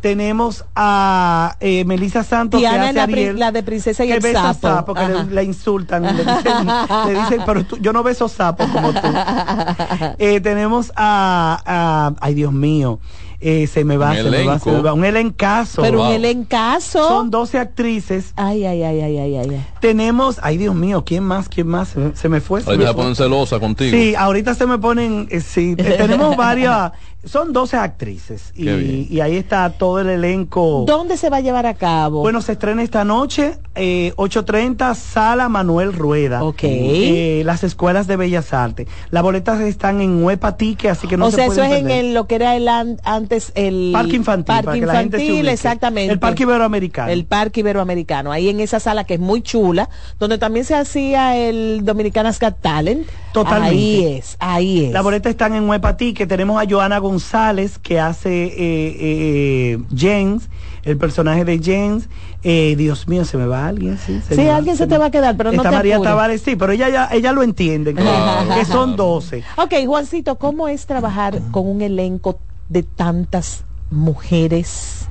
[0.00, 3.38] Tenemos a eh, Melissa Santos que hace la, Ariel.
[3.38, 4.68] la de Princesa y que el besa sapo.
[4.68, 6.66] sapo, que le, le insultan, le dicen,
[7.06, 9.00] le dicen, pero tú- yo no beso sapos como tú.
[10.18, 13.00] Eh, tenemos a, a- ay Dios mío,
[13.40, 15.80] eh, se me va, Un se me va, se me va, un elencazo.
[15.82, 16.14] Pero un Wow.
[16.16, 17.06] elencazo.
[17.08, 18.32] Son 12 actrices.
[18.36, 19.66] Ay, ay, ay, ay, ay, ay.
[19.80, 21.48] Tenemos, ay Dios mío, ¿quién más?
[21.48, 21.88] ¿Quién más?
[21.88, 22.60] Se, me- se me fue.
[22.62, 23.96] se Ahí me ponen celosa contigo.
[23.96, 26.92] Sí, ahorita se me ponen, eh, sí, te- tenemos varias,
[27.24, 30.84] son 12 actrices y, ahí está todo el elenco.
[30.86, 32.20] ¿Dónde se va a llevar a cabo?
[32.20, 36.42] Bueno, se estrena esta noche, eh, 8.30, Sala Manuel Rueda.
[36.42, 36.60] Ok.
[36.62, 38.88] Eh, las escuelas de Bellas Artes.
[39.10, 41.90] Las boletas están en Huepa Tique, así que no o se sea, eso es en
[41.90, 45.16] el, lo que era el an- antes el Parque infantil, Parque para que la gente
[45.18, 46.12] se infantil, exactamente.
[46.12, 47.12] El Parque Iberoamericano.
[47.12, 48.32] El Parque Iberoamericano.
[48.32, 52.60] Ahí en esa sala que es muy chula, donde también se hacía el Dominicanas Got
[52.60, 53.06] Talent.
[53.32, 53.74] Totalmente.
[53.76, 54.92] Ahí es, ahí es.
[54.92, 56.26] Las boletas están en Huepa Tique.
[56.26, 60.48] Tenemos a Joana González, que hace eh, eh, James,
[60.82, 62.08] el personaje de James.
[62.42, 64.20] Eh, Dios mío, se me va alguien, sí.
[64.28, 66.10] Sí, alguien se te va a quedar, pero no Está te María apures.
[66.10, 69.44] Tavares, sí, pero ella, ya- ella lo entiende, que, que son 12.
[69.58, 75.06] Ok, Juancito, ¿cómo es trabajar con un elenco de tantas mujeres,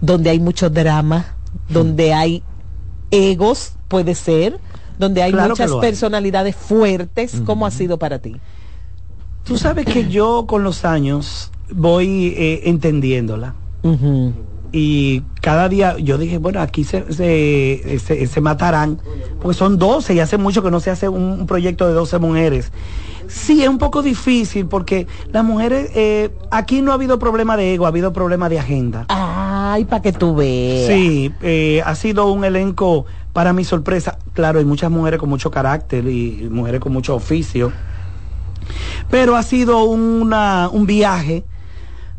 [0.00, 1.34] donde hay mucho drama,
[1.68, 2.42] donde hay
[3.10, 4.58] egos, puede ser,
[4.98, 5.80] donde hay Claro muchas hay.
[5.80, 7.42] personalidades fuertes?
[7.44, 8.36] ¿Cómo ha sido para ti?
[9.44, 13.54] Tú sabes que yo con los años voy eh, entendiéndola.
[14.72, 18.98] Y cada día yo dije, bueno, aquí se, se, se- se matarán,
[19.40, 22.18] porque son 12 y hace mucho que no se hace un, un proyecto de 12
[22.18, 22.72] mujeres.
[23.28, 27.74] Sí, es un poco difícil porque las mujeres, eh, aquí no ha habido problema de
[27.74, 29.06] ego, ha habido problema de agenda.
[29.08, 30.86] Ay, para que tú veas.
[30.88, 33.06] Sí, eh, ha sido un elenco
[33.36, 34.16] para mi sorpresa.
[34.32, 37.70] Claro, hay muchas mujeres con mucho carácter y mujeres con mucho oficio.
[39.10, 41.44] Pero ha sido una, un viaje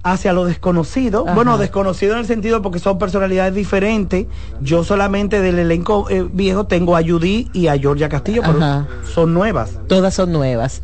[0.03, 1.23] hacia lo desconocido.
[1.25, 1.33] Ajá.
[1.33, 4.27] Bueno, desconocido en el sentido porque son personalidades diferentes.
[4.61, 9.33] Yo solamente del elenco eh, viejo tengo a Judy y a Georgia Castillo, pero son
[9.33, 9.71] nuevas.
[9.87, 10.83] Todas son nuevas.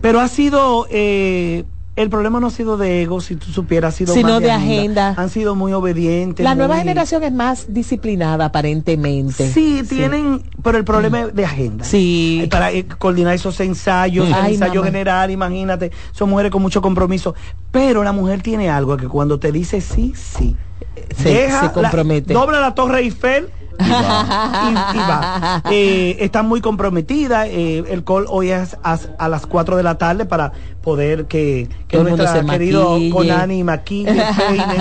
[0.00, 1.64] Pero ha sido, eh,
[1.96, 4.50] el problema no ha sido de ego, si tú supieras, ha sido Sino más de
[4.50, 5.14] agenda.
[5.16, 6.44] Han sido muy obedientes.
[6.44, 9.50] La nueva generación es más disciplinada, aparentemente.
[9.50, 11.84] Sí, tienen, pero el problema es de agenda.
[11.84, 12.40] Sí.
[12.44, 14.34] Eh, Para eh, coordinar esos ensayos, Mm.
[14.34, 14.86] el Ay, ensayo mamá.
[14.86, 17.34] general, imagínate, son mujeres con mucho compromiso.
[17.70, 20.54] Pero la mujer tiene algo que cuando te dice sí, sí.
[21.16, 22.34] Se- se compromete.
[22.34, 23.48] dobla la Torre Eiffel,
[24.94, 25.62] y va.
[25.70, 27.46] Eh, está muy comprometida.
[27.46, 31.68] eh, el call hoy es a, a las 4 de la tarde para poder que,
[31.88, 33.10] que nuestra querido maquille.
[33.10, 34.78] Conani maquille, peine.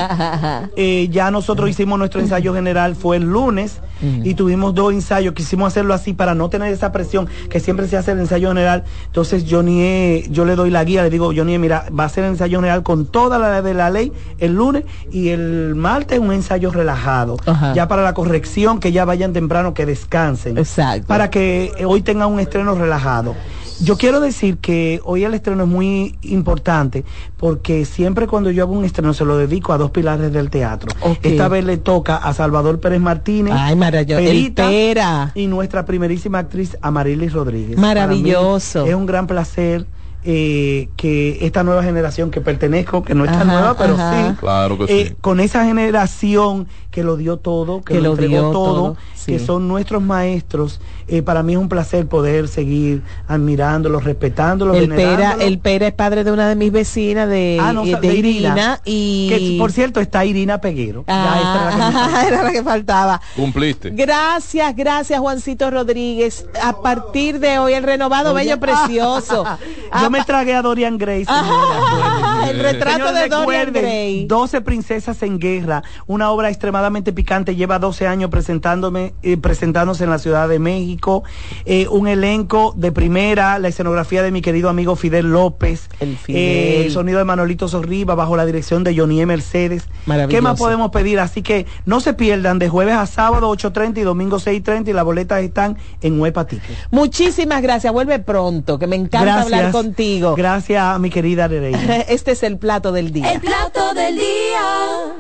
[0.75, 3.81] Eh, ya nosotros hicimos nuestro ensayo general, fue el lunes,
[4.23, 7.97] y tuvimos dos ensayos, quisimos hacerlo así para no tener esa presión que siempre se
[7.97, 8.83] hace el ensayo general.
[9.07, 12.31] Entonces ni yo le doy la guía, le digo, Johnny, mira, va a ser el
[12.31, 16.69] ensayo general con toda la de la ley el lunes y el martes un ensayo
[16.71, 17.37] relajado.
[17.73, 20.59] Ya para la corrección, que ya vayan temprano, que descansen.
[20.59, 21.07] Exacto.
[21.07, 23.35] Para que eh, hoy tengan un estreno relajado.
[23.81, 27.03] Yo quiero decir que hoy el estreno es muy importante
[27.35, 30.91] porque siempre cuando yo hago un estreno se lo dedico a dos pilares del teatro.
[31.23, 37.33] Esta vez le toca a Salvador Pérez Martínez, Ay, Perita, y nuestra primerísima actriz Amarilis
[37.33, 37.79] Rodríguez.
[37.79, 38.85] Maravilloso.
[38.85, 39.87] Es un gran placer
[40.25, 44.29] eh, que esta nueva generación que pertenezco, que no es tan nueva, pero ajá.
[44.31, 45.15] sí, Claro que eh, sí.
[45.21, 49.39] con esa generación que lo dio todo, que, Que lo, entregó dio todo, todo, que
[49.39, 55.35] son nuestros maestros, eh, para mí es un placer poder seguir admirándolos, respetándolos, El Pera,
[55.39, 58.29] el Pera es padre de una de mis vecinas de, Ah, no, de de Irina,
[58.49, 58.81] Irina.
[58.85, 61.03] y Que, por cierto, está Irina Peguero.
[61.07, 62.23] Ya, era la Ah, faltaba.
[62.27, 63.21] era la que faltaba.
[63.35, 63.89] Cumpliste.
[63.91, 66.45] Gracias, gracias Juancito Rodríguez.
[66.63, 68.43] A partir de hoy el renovado Oye.
[68.45, 69.43] bello precioso.
[70.01, 71.25] Yo me tragué a Dorian Gray.
[71.27, 74.25] Ah, el retrato de Dorian Gray.
[74.27, 80.09] 12 princesas en guerra, una obra extremadamente picante, lleva 12 años presentándome, eh, presentándose en
[80.09, 81.23] la Ciudad de México,
[81.65, 86.91] eh, un elenco de primera, la escenografía de mi querido amigo Fidel López, el, Fidel.
[86.91, 89.25] sonido de Manolito Sorriba bajo la dirección de Johnny E.
[89.25, 89.87] Mercedes.
[90.29, 91.19] ¿Qué más podemos pedir?
[91.19, 95.05] Así que no se pierdan de jueves a sábado 8.30 y domingo 6.30 y las
[95.05, 96.77] boletas están en Huepa Ticket.
[96.91, 97.91] Muchísimas gracias.
[97.91, 100.35] Vuelve pronto, que me encanta hablar contigo.
[100.35, 101.97] Gracias, mi querida Nereida.
[102.07, 103.33] Este es el plato del día.
[103.33, 105.13] El plato del día.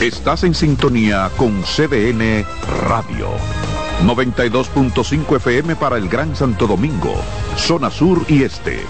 [0.00, 2.44] Estás en sintonía con CDN
[2.88, 3.28] Radio.
[4.04, 7.14] 92.5 FM para el Gran Santo Domingo,
[7.56, 8.80] zona sur y este.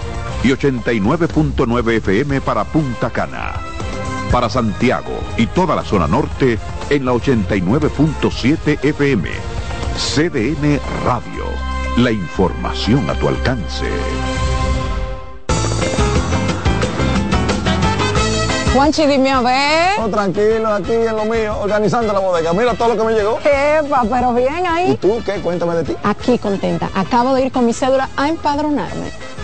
[0.43, 3.53] Y 89.9 FM para Punta Cana.
[4.31, 6.57] Para Santiago y toda la zona norte
[6.89, 9.29] en la 89.7 FM.
[9.95, 11.68] CDN Radio.
[11.99, 13.85] La información a tu alcance.
[18.73, 19.99] Juanchi, dime a ver.
[19.99, 22.53] Oh, tranquilo, aquí en lo mío, organizando la bodega.
[22.53, 23.39] Mira todo lo que me llegó.
[23.39, 24.91] Epa, pero bien ahí.
[24.91, 25.41] ¿Y tú qué?
[25.41, 25.95] Cuéntame de ti.
[26.03, 26.89] Aquí contenta.
[26.95, 29.11] Acabo de ir con mi cédula a empadronarme.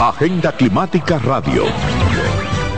[0.00, 1.64] Agenda Climática Radio.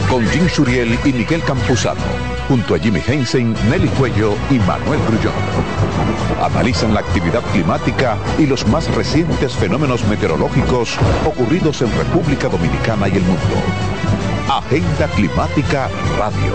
[0.08, 2.00] Con Jim Suriel y Miguel Campuzano.
[2.46, 5.32] Junto a Jimmy Hensen, Nelly Cuello y Manuel Grullón.
[6.40, 13.16] Analizan la actividad climática y los más recientes fenómenos meteorológicos ocurridos en República Dominicana y
[13.16, 13.42] el mundo.
[14.48, 16.54] Agenda Climática Radio.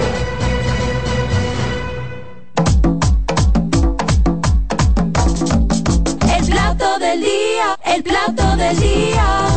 [6.37, 7.77] El plato del día.
[7.85, 9.52] El plato del día.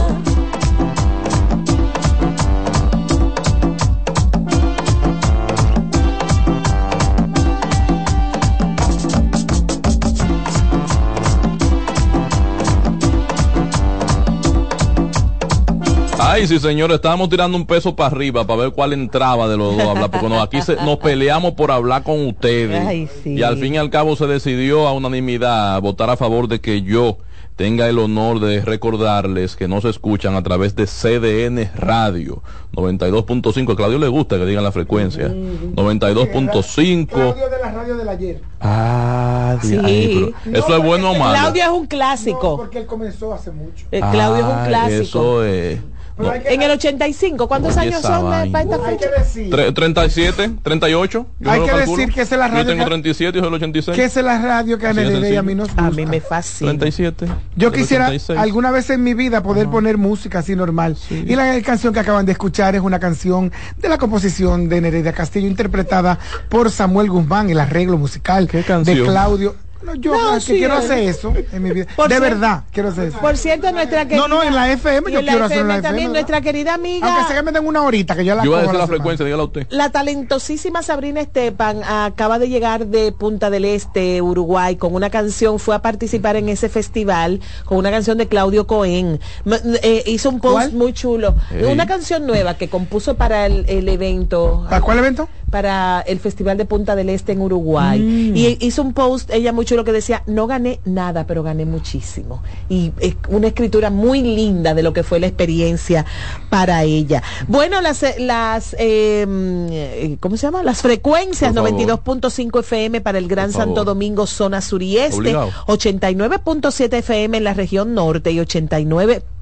[16.36, 19.74] Ay, sí, señores, estábamos tirando un peso para arriba para ver cuál entraba de los
[19.76, 22.86] dos a hablar, porque no, aquí se- nos peleamos por hablar con ustedes.
[22.86, 23.34] Ay, sí.
[23.34, 26.82] Y al fin y al cabo se decidió a unanimidad votar a favor de que
[26.82, 27.18] yo
[27.56, 32.42] tenga el honor de recordarles que no se escuchan a través de CDN Radio
[32.74, 33.72] 92.5.
[33.72, 35.28] A Claudio le gusta que digan la frecuencia.
[35.28, 37.06] 92.5.
[37.08, 38.40] Claudio de la radio del ayer.
[38.60, 39.74] Ah, Sí.
[39.82, 41.32] ay, pero eso es bueno o malo.
[41.38, 42.58] Claudio es un clásico.
[42.58, 43.86] Porque él comenzó hace mucho.
[43.90, 45.02] Eh, Claudio es un clásico.
[45.02, 45.80] Eso es.
[46.18, 48.52] En el 85, ¿cuántos Oye, años son de- vaina.
[48.52, 49.06] para esta fecha?
[49.50, 51.26] Tre- 37, 38.
[51.38, 51.96] yo Hay que calculo.
[51.98, 53.96] decir que esa es la Yo radio tengo que- 37 y soy el 86.
[53.96, 55.86] Que esa es la radio que a Así de Nereida y a mí nos gusta.
[55.86, 56.70] A mí me fascina.
[56.70, 57.26] 37.
[57.56, 58.38] Yo quisiera 86.
[58.38, 60.96] alguna vez en mi vida poder poner música así normal.
[61.10, 65.12] Y la canción que acaban de escuchar es una canción de la composición de Nereida
[65.12, 66.18] Castillo, interpretada
[66.48, 69.06] por Samuel Guzmán, el arreglo musical de canción?
[69.06, 69.54] Claudio.
[69.82, 70.78] No, yo No, que sí, quiero eh.
[70.78, 71.86] hacer eso en mi vida.
[71.94, 73.18] Por de cierto- verdad, quiero hacer eso.
[73.18, 74.26] Por cierto, nuestra querida.
[74.26, 76.40] No, no, en la FM yo la quiero hacerlo en la FM también, FM, nuestra
[76.40, 77.06] querida amiga.
[77.16, 79.24] Aunque se me den una horita que yo la Yo iba a decir la frecuencia,
[79.24, 79.66] dígala usted.
[79.70, 85.58] La talentosísima Sabrina Estepan acaba de llegar de Punta del Este, Uruguay, con una canción,
[85.58, 89.20] fue a participar en ese festival con una canción de Claudio Cohen.
[89.44, 90.72] M- eh, hizo un post ¿Cuál?
[90.72, 91.34] muy chulo.
[91.70, 94.64] Una canción nueva que compuso para el, el evento.
[94.68, 95.28] ¿Para cuál evento?
[95.56, 97.98] Para el Festival de Punta del Este en Uruguay.
[97.98, 98.36] Mm.
[98.36, 102.42] Y hizo un post, ella muy chulo, que decía, no gané nada, pero gané muchísimo.
[102.68, 106.04] Y es una escritura muy linda de lo que fue la experiencia
[106.50, 107.22] para ella.
[107.48, 109.24] Bueno, las, eh, las eh,
[109.70, 110.62] eh, ¿cómo se llama?
[110.62, 111.80] Las frecuencias Por favor.
[111.80, 113.46] 92.5 FM para el Gran.
[113.50, 115.50] Santo Domingo, zona sur y este, Obligado.
[115.68, 118.40] 89.7 FM en la región norte y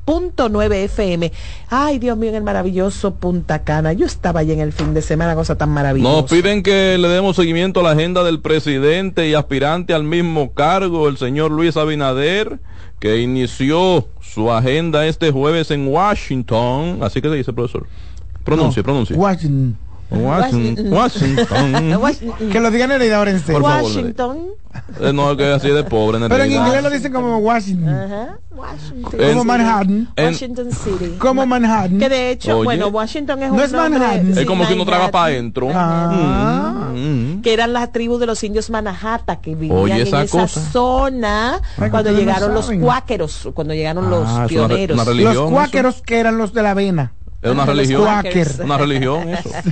[0.07, 1.33] 89.9 FM.
[1.71, 3.93] Ay, Dios mío, en el maravilloso Punta Cana.
[3.93, 6.13] Yo estaba allí en el fin de semana, cosa tan maravillosa.
[6.13, 10.53] Nos piden que le demos seguimiento a la agenda del presidente y aspirante al mismo
[10.53, 12.61] cargo, el señor Luis Abinader,
[12.99, 16.99] que inició su agenda este jueves en Washington.
[17.03, 17.87] Así que se dice, profesor.
[18.45, 19.17] Pronuncie, pronuncie.
[19.17, 19.79] Washington.
[20.19, 20.93] Washington.
[20.93, 22.51] Washington.
[22.51, 23.63] Que lo digan Nereida ahora en serio.
[23.63, 24.39] Washington.
[25.01, 26.19] Eh, no, que así de pobre.
[26.29, 27.89] Pero en inglés lo dicen como Washington.
[27.95, 29.21] Ajá, Washington.
[29.21, 30.09] En- Como Manhattan.
[30.17, 31.15] en- Washington City.
[31.19, 31.99] Como Manhattan.
[31.99, 32.65] Que de hecho, Oye.
[32.65, 34.39] bueno, Washington es un No es nombre- Manhattan.
[34.39, 35.13] Es como que uno traga Manhattan.
[35.13, 35.69] para adentro.
[35.73, 36.91] Ah.
[36.93, 36.99] Mm,
[37.39, 37.43] mm.
[37.43, 40.61] que eran las tribus de los indios Manhattan que vivían Oye, en esa esa cosa.
[40.73, 44.95] zona Ay, cuando ustedes no llegaron los cuáqueros, cuando llegaron los Ah, una re- pioneros.
[44.97, 45.35] una religión.
[45.35, 47.13] Los cuáqueros que eran los de la avena.
[47.45, 48.03] Es una religión.
[48.63, 49.49] Una religión, eso.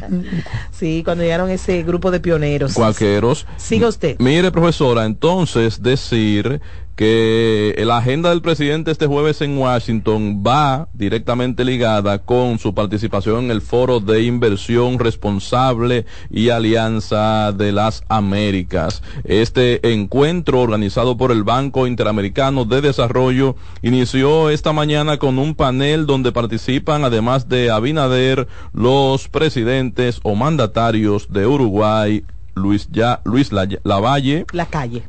[0.71, 2.75] Sí, cuando llegaron ese grupo de pioneros.
[2.75, 3.47] Cuaqueros.
[3.57, 4.17] Siga usted.
[4.19, 6.61] Mire, profesora, entonces decir
[6.97, 13.45] que la agenda del presidente este jueves en Washington va directamente ligada con su participación
[13.47, 19.03] en el Foro de Inversión Responsable y Alianza de las Américas.
[19.25, 26.07] Este encuentro organizado por el Banco Interamericano de Desarrollo inició esta mañana con un panel
[26.07, 32.25] donde participan, además de Abinader, los presidentes o mandatarios de Uruguay,
[32.55, 35.05] Luis, ya, Luis La- Lavalle, La calle.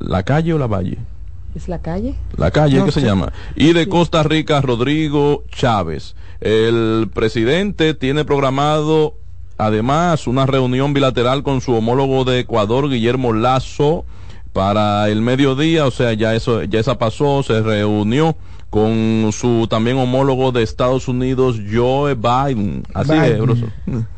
[0.00, 0.98] ¿La calle o la valle?
[1.54, 2.14] ¿Es la calle?
[2.36, 3.32] La calle, No ¿qué se llama?
[3.56, 6.14] Y de Costa Rica, Rodrigo Chávez.
[6.40, 9.14] El presidente tiene programado,
[9.56, 14.04] además, una reunión bilateral con su homólogo de Ecuador, Guillermo Lazo,
[14.52, 18.36] para el mediodía, o sea, ya eso, ya esa pasó, se reunió
[18.70, 22.82] con su también homólogo de Estados Unidos, Joe Biden.
[22.92, 23.70] Así es, profesor.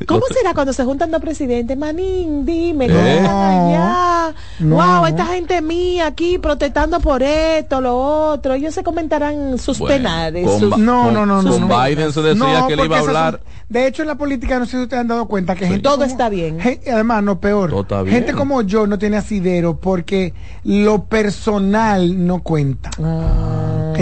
[0.06, 1.78] ¿Cómo será cuando se juntan dos presidentes?
[1.78, 3.20] Manín, dime, ¿cómo ¿Eh?
[3.20, 4.34] allá?
[4.58, 4.74] No.
[4.76, 8.54] Wow, esta gente mía aquí protestando por esto, lo otro.
[8.54, 10.44] Ellos se comentarán sus Bueno, penares.
[10.46, 11.50] con sus- No, no, no, no.
[11.52, 11.84] Con no.
[11.84, 13.32] Biden se decía No, que él iba a hablar.
[13.34, 15.80] son- de hecho, en la política, no sé si ustedes han dado cuenta que gente.
[15.82, 16.58] Todo como- está bien.
[16.58, 17.70] gen- además, no peor.
[17.70, 18.16] Todo está bien.
[18.16, 20.34] Gente como yo no tiene asidero porque
[20.64, 22.90] lo personal no cuenta.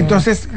[0.00, 0.48] Entonces,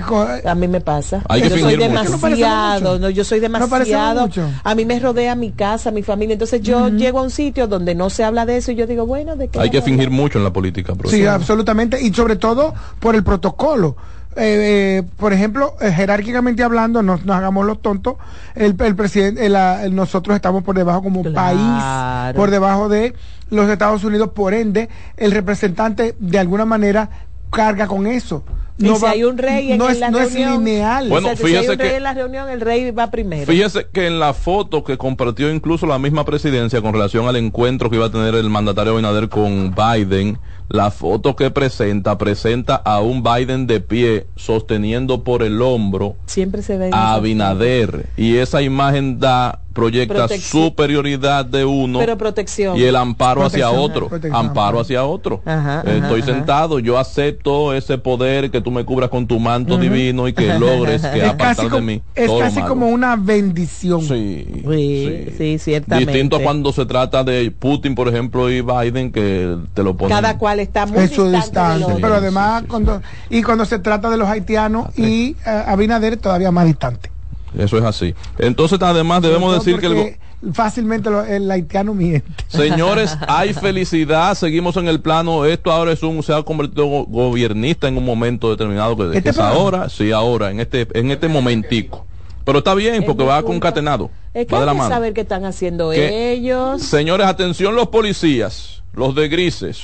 [0.45, 1.21] A mí me pasa.
[1.29, 1.77] Hay que yo soy.
[1.77, 4.21] No demasiado, no, yo soy No parece demasiado.
[4.21, 4.49] mucho.
[4.63, 6.33] A mí me rodea mi casa, mi familia.
[6.33, 9.05] Entonces yo llego a un sitio donde no se habla de eso y yo digo,
[9.05, 9.59] bueno, ¿de qué?
[9.59, 12.01] Hay que fingir mucho en la política, sí, absolutamente.
[12.01, 13.95] Y sobre todo por el protocolo.
[14.33, 18.15] Eh, eh, por ejemplo, eh, jerárquicamente hablando, no nos hagamos los tontos,
[18.55, 23.13] el, el presidente, el, ah, el- nosotros estamos por debajo como país, por debajo de
[23.49, 24.87] los Estados Unidos, por ende,
[25.17, 27.09] el representante de alguna manera
[27.51, 28.43] carga con eso.
[28.77, 31.09] Y si hay un rey en, no en es, la no es reunión, lineal.
[31.09, 33.11] Bueno, o sea, si hay fíjese un rey que- en la reunión, el rey va
[33.11, 33.45] primero.
[33.45, 37.89] Fíjese que en la foto que compartió incluso la misma presidencia con relación al encuentro
[37.89, 43.01] que iba a tener el mandatario Abinader con Biden, la foto que presenta, presenta a
[43.01, 48.05] un Biden de pie sosteniendo por el hombro Siempre se ve en a esa Abinader.
[48.17, 50.63] Y esa imagen da, proyecta Protección.
[50.65, 52.77] superioridad de uno Pero protección.
[52.77, 54.07] y el amparo hacia Protección, otro.
[54.09, 55.41] protección, amparo hacia otro.
[55.45, 56.33] Ajá, Eh, ajá, Estoy ajá.
[56.33, 60.53] sentado, yo acepto ese poder que tú me cubras con tu manto divino y que
[60.59, 62.01] logres que apartar de mí.
[62.15, 62.67] es todo casi malo.
[62.69, 64.01] como una bendición.
[64.01, 66.11] Sí, Sí, sí, ciertamente.
[66.11, 70.15] Distinto a cuando se trata de Putin, por ejemplo, y Biden, que te lo ponen.
[70.15, 71.85] Cada cual está muy en su distancia.
[71.87, 71.97] otro.
[72.01, 76.65] Pero además, cuando, y cuando se trata de los haitianos y eh, Abinader todavía más
[76.65, 77.09] distante.
[77.57, 78.13] Eso es así.
[78.37, 82.31] Entonces, además, debemos decir que el, fácilmente lo- el haitiano miente.
[82.47, 87.05] Señores, hay felicidad, seguimos en el plano, esto ahora es un, se ha convertido go-
[87.05, 91.11] gobiernista en un momento determinado, que, ¿Este que es ahora, sí, ahora, en este, en
[91.11, 92.05] este momentico.
[92.45, 94.09] Pero está bien porque Es va concatenado.
[94.33, 94.89] Es que va de hay la que mano.
[94.95, 96.81] saber qué están haciendo Que- ellos.
[96.81, 99.83] Señores, atención los policías, los de grises,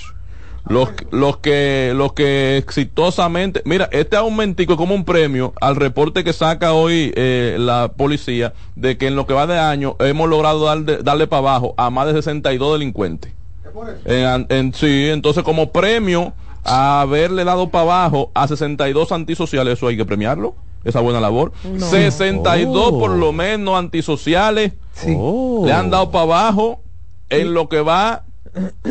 [0.70, 6.24] los, los que los que exitosamente, mira, este aumentico es como un premio al reporte
[6.24, 10.30] que saca hoy eh, la policía de que en lo que va de año hemos
[10.30, 13.32] logrado darle, darle para abajo a más de 62 delincuentes.
[14.05, 19.88] En, en- sí, entonces como premio a haberle dado para abajo a 62 antisociales, eso
[19.88, 20.55] hay que premiarlo.
[20.84, 21.51] Esa buena labor.
[21.63, 21.86] No.
[21.86, 22.99] 62 Oh.
[22.99, 25.15] por lo menos antisociales Sí.
[25.65, 26.82] le han dado para abajo
[27.30, 28.24] en lo que va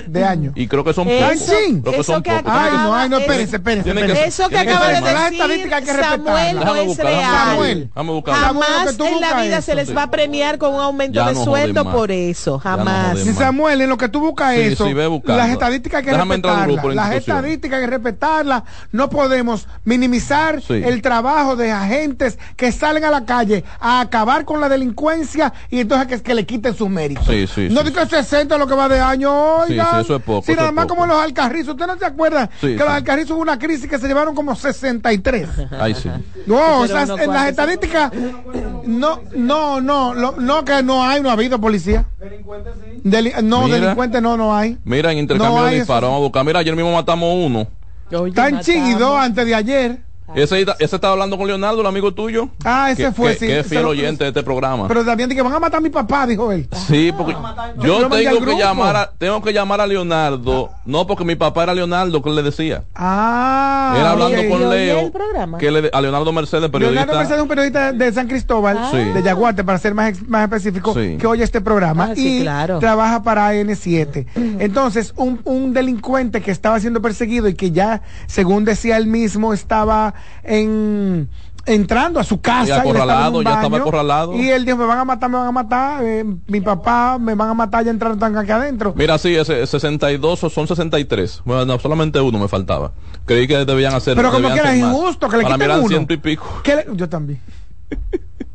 [0.06, 0.52] de año.
[0.54, 1.46] y creo que son Eso- pocos.
[1.46, 2.52] Creo que eso son que pocos.
[2.54, 3.90] Ay, no, ay, no, es- espérense, espérense.
[3.90, 4.24] Espérense.
[4.26, 7.48] Eso que acaba de decir estadísticas hay que Samuel no es real.
[7.48, 7.90] Samuel.
[8.26, 9.66] Jamás en la vida eso.
[9.66, 12.58] se les va a premiar con un aumento Ya de no sueldo por eso.
[12.58, 13.18] Jamás.
[13.18, 13.32] Si.
[13.32, 16.94] Samuel, en lo que tú buscas Sí, eso, sí, las estadísticas hay que Déjame respetarlas.
[16.94, 18.62] Las estadísticas hay que respetarlas.
[18.92, 20.74] No podemos minimizar Sí.
[20.84, 25.80] el trabajo de agentes que salen a la calle a acabar con la delincuencia y
[25.80, 27.26] entonces que, que le quiten sus méritos.
[27.26, 29.86] Sí, sí, no sí, digo 60 lo que va de año, oigan.
[29.86, 30.96] Sí, sí, eso es poco, Si nada más poco.
[30.96, 31.74] como los alcarrizos.
[31.74, 32.78] ¿Usted no se acuerda Sí, que sí.
[32.78, 35.48] los alcarrizos hubo una crisis que se llevaron como 63?
[35.80, 36.10] Ay, sí.
[36.46, 38.12] No, o sea, en las estadísticas,
[38.84, 42.06] no, no, no, lo- no que no hay, no ha habido policía.
[43.04, 43.78] Deli- no, Mira.
[43.80, 44.78] delincuentes no, no hay.
[44.84, 46.44] Mira, en intercambio No de disparos, vamos a buscar.
[46.44, 47.66] Mira, ayer mismo matamos uno.
[48.08, 49.20] Chiquidos matamos.
[49.20, 49.98] antes de ayer.
[50.34, 52.48] Ese, ese estaba hablando con Leonardo, el amigo tuyo.
[52.64, 53.46] Ah, ese que, fue, que- sí.
[53.46, 54.88] que es fiel oyente de este programa.
[54.88, 56.68] Pero también dije, van a matar a mi papá, dijo él.
[56.88, 57.34] Sí, porque
[57.78, 61.62] Yo yo tengo que llamar a, tengo que llamar a Leonardo, no porque mi papá
[61.62, 62.82] era Leonardo que él le decía.
[62.94, 63.94] Ah.
[63.98, 65.58] Era hablando con ¿Y oye Leo, el programa?
[65.58, 67.00] que le, a Leonardo Mercedes, periodista.
[67.06, 68.90] Leonardo Mercedes es un periodista de San Cristóbal, Ah.
[68.92, 71.16] De Yaguate, para ser más, más específico, Sí.
[71.18, 72.78] que oye este programa Ah, sí, y claro.
[72.78, 74.26] trabaja para N7.
[74.58, 79.52] Entonces, un, un delincuente que estaba siendo perseguido y que ya, según decía él mismo,
[79.52, 81.28] estaba en
[81.68, 84.34] entrando a su casa Y y acorralado, un ya estaba acorralado.
[84.36, 87.34] y él dijo me van a matar me van a matar eh, mi papá me
[87.34, 91.42] van a matar ya entraron tan aquí adentro Mira, sí, ese 62 o son 63.
[91.44, 92.92] Bueno, no, solamente uno me faltaba.
[93.24, 96.12] Creí que debían hacer pero como que era injusto que le Para quiten uno ciento
[96.14, 96.46] y pico.
[96.62, 97.40] ¿Qué le- yo también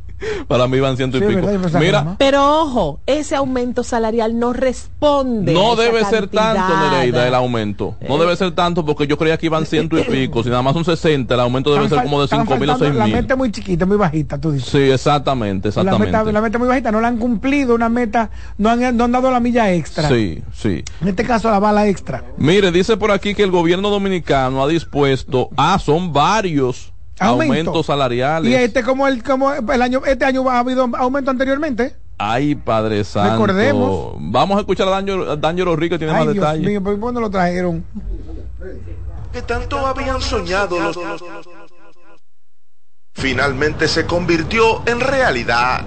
[0.47, 1.41] Para mí iban ciento y Sí, pico.
[1.47, 2.15] verdad, Mira.
[2.17, 5.51] Pero ojo, ese aumento salarial no responde.
[5.51, 6.78] a no esa debe ser tanto.
[6.91, 7.95] Nereida, el aumento.
[8.07, 10.43] No debe ser tanto porque yo creía que iban ciento y pico.
[10.43, 12.89] Si nada más son 60, el aumento debe ser como de 5 mil o 6
[12.89, 14.69] faltando- La meta muy chiquita, muy bajita, tú dices.
[14.69, 16.05] Sí, exactamente, La exactamente.
[16.17, 19.11] meta, la meta muy bajita, no la han cumplido, una meta, no han, no han
[19.11, 20.07] dado la milla extra.
[20.09, 20.84] Sí, sí.
[21.01, 22.24] En este caso, la bala extra.
[22.38, 27.53] Mire, dice por aquí que el gobierno dominicano ha dispuesto, ah, son varios Aumento.
[27.53, 28.51] aumentos salariales.
[28.51, 31.95] Y este, como el, como el año, este año ha habido aumento anteriormente.
[32.18, 33.32] Ay, Padre Santo.
[33.32, 34.16] Recordemos.
[34.20, 36.68] Vamos a escuchar a D'Angelo D'Angelo Rico, que tiene Ay, más Dios detalles.
[36.68, 37.84] mío, ¿por cuándo lo trajeron?
[39.32, 40.97] que tanto habían soñado los
[43.14, 45.82] finalmente se convirtió en realidad.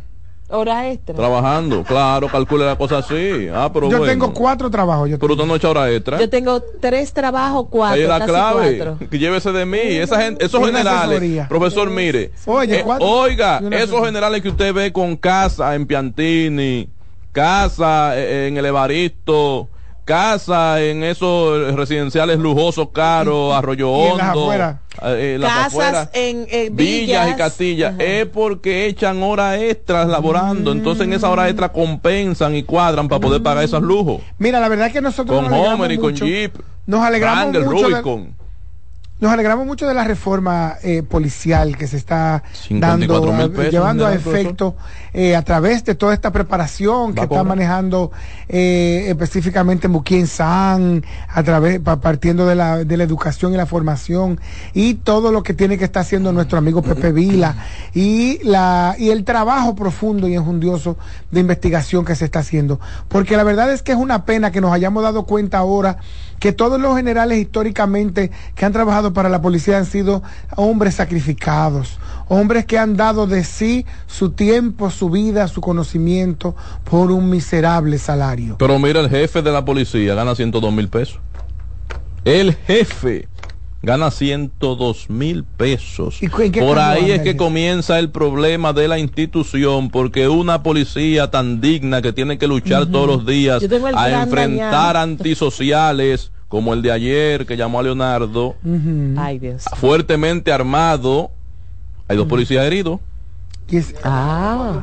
[0.49, 1.13] Hora extra.
[1.17, 1.83] Trabajando.
[1.83, 3.49] Claro, calcule la cosa así.
[3.53, 4.13] Ah, pero yo bueno.
[4.13, 5.11] tengo cuatro trabajos.
[5.11, 6.21] Yo Pero usted no echa hora extra.
[6.21, 7.97] Yo tengo tres trabajos, cuatro.
[7.97, 8.77] Ahí es la clave.
[8.77, 9.09] cuatro.
[9.11, 9.79] Que llévese de mí.
[9.81, 11.01] Esa gente, esos generales.
[11.09, 11.49] asesoría.
[11.49, 12.31] Profesor, mire.
[12.47, 16.89] Oye, eh, cuatro- oiga, esos generales que usted ve con casa en Piantini,
[17.33, 19.69] casa eh, en el Evaristo,
[20.05, 24.43] casa en esos residenciales lujosos caros, Arroyo y en las Hondo.
[24.43, 24.77] afueras.
[25.03, 26.11] eh, en las Casas afueras.
[26.13, 27.31] en eh, Villas villas.
[27.31, 32.63] y Castillas es porque echan horas extras laborando, entonces en esa hora extra compensan y
[32.63, 34.21] cuadran para poder pagar esos lujos.
[34.39, 36.15] Mira, la verdad es que nosotros Con nos alegramos Homer y con.
[36.15, 36.55] Jeep.
[36.87, 38.35] Nos alegramos mucho de-.
[39.21, 44.07] Nos alegramos mucho de la reforma eh, policial que se está 54 dando, pesos, llevando
[44.07, 44.77] a efecto
[45.15, 48.11] eh, a través de toda esta preparación que está manejando
[48.49, 53.67] eh, específicamente Mukien San, a través, pa- partiendo de la, de la educación y la
[53.67, 54.41] formación
[54.75, 57.55] y todo lo que tiene que estar haciendo nuestro amigo Pepe Vila
[57.95, 60.99] y la y el trabajo profundo y enjundioso
[61.31, 62.81] de investigación que se está haciendo.
[63.09, 65.99] Porque la verdad es que es una pena que nos hayamos dado cuenta ahora
[66.41, 70.23] que todos los generales históricamente que han trabajado para la policía han sido
[70.57, 71.99] hombres sacrificados,
[72.29, 76.55] hombres que han dado de sí su tiempo, su vida, su conocimiento
[76.85, 78.57] por un miserable salario.
[78.59, 81.21] Pero mira, el jefe de la policía gana 102 mil pesos.
[82.25, 83.29] El jefe
[83.85, 86.23] gana 102 mil pesos.
[86.23, 91.61] ¿Y Por ahí es que comienza el problema de la institución, porque una policía tan
[91.61, 93.63] digna que tiene que luchar todos los días
[93.95, 94.99] a enfrentar dañado.
[94.99, 98.55] antisociales, como el de ayer que llamó a Leonardo,
[99.17, 99.65] Ay, Dios.
[99.77, 101.33] fuertemente armado.
[102.07, 103.01] Hay dos policías heridos.
[103.69, 104.81] Es- Ah.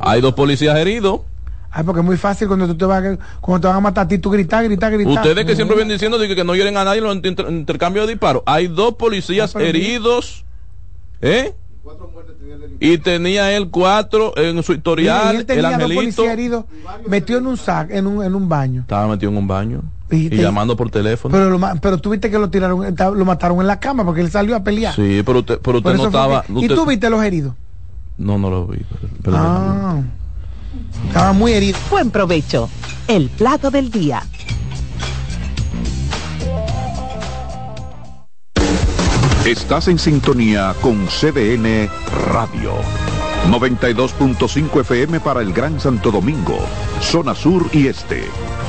[0.00, 1.22] Hay dos policías heridos.
[1.70, 4.04] Ay, porque es muy fácil cuando tú te vas, a- cuando te van a matar
[4.04, 5.14] a ti, tú gritas, gritas, gritas.
[5.14, 8.06] Ustedes que siempre vienen diciendo que, que no hieren a nadie en los inter- intercambios
[8.06, 8.42] de disparos.
[8.44, 10.44] Hay dos policías Ah, heridos.
[11.22, 11.54] ¿Eh?
[12.78, 15.36] Y tenía él cuatro en su Mira, y historial.
[15.36, 16.00] el tenía dos angelito.
[16.02, 16.64] policías heridos,
[17.08, 18.82] metió en un sac, en un, en un baño.
[18.82, 19.82] Estaba metido en un baño.
[20.10, 21.32] Y Y, te- llamando por teléfono.
[21.36, 24.20] Pero, lo, pero tú viste que lo tiraron, esta- lo mataron en la cama porque
[24.20, 24.94] él salió a pelear.
[24.94, 26.42] sí, pero usted, pero usted no estaba.
[26.42, 27.54] que- usted- ¿Y tú viste los heridos?
[28.16, 28.78] No, no lo vi.
[29.26, 30.00] Ah,
[31.08, 31.78] estaba muy herido.
[31.90, 32.68] Buen provecho.
[33.08, 34.22] El plato del día.
[39.44, 41.88] Estás en sintonía con CDN
[42.32, 42.72] Radio.
[43.50, 46.58] 92.5 FM para el Gran Santo Domingo,
[47.00, 48.24] zona sur y este.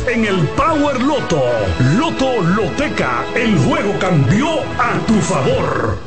[0.00, 1.42] en el Power Loto.
[1.98, 5.98] Loto Loteca, el juego cambió a tu favor.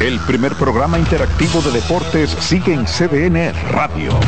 [0.00, 4.18] El primer programa interactivo de deportes sigue en CDN Radio.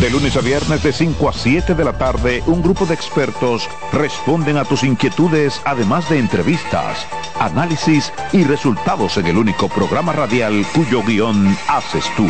[0.00, 3.68] De lunes a viernes de 5 a 7 de la tarde, un grupo de expertos
[3.92, 7.06] responden a tus inquietudes, además de entrevistas,
[7.38, 12.26] análisis y resultados en el único programa radial cuyo guion haces tú.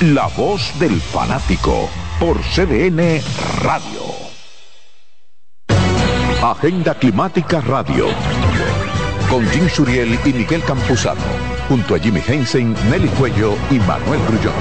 [0.00, 1.88] La voz del fanático
[2.18, 3.20] por CDN
[3.62, 4.00] Radio.
[6.42, 8.06] Agenda Climática Radio.
[9.28, 11.20] Con Jim Suriel y Miguel Campuzano.
[11.68, 14.54] Junto a Jimmy Hensen, Nelly Cuello y Manuel Grullón.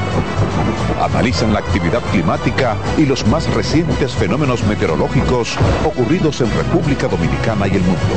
[1.02, 7.76] Analizan la actividad climática y los más recientes fenómenos meteorológicos ocurridos en República Dominicana y
[7.76, 8.16] el mundo.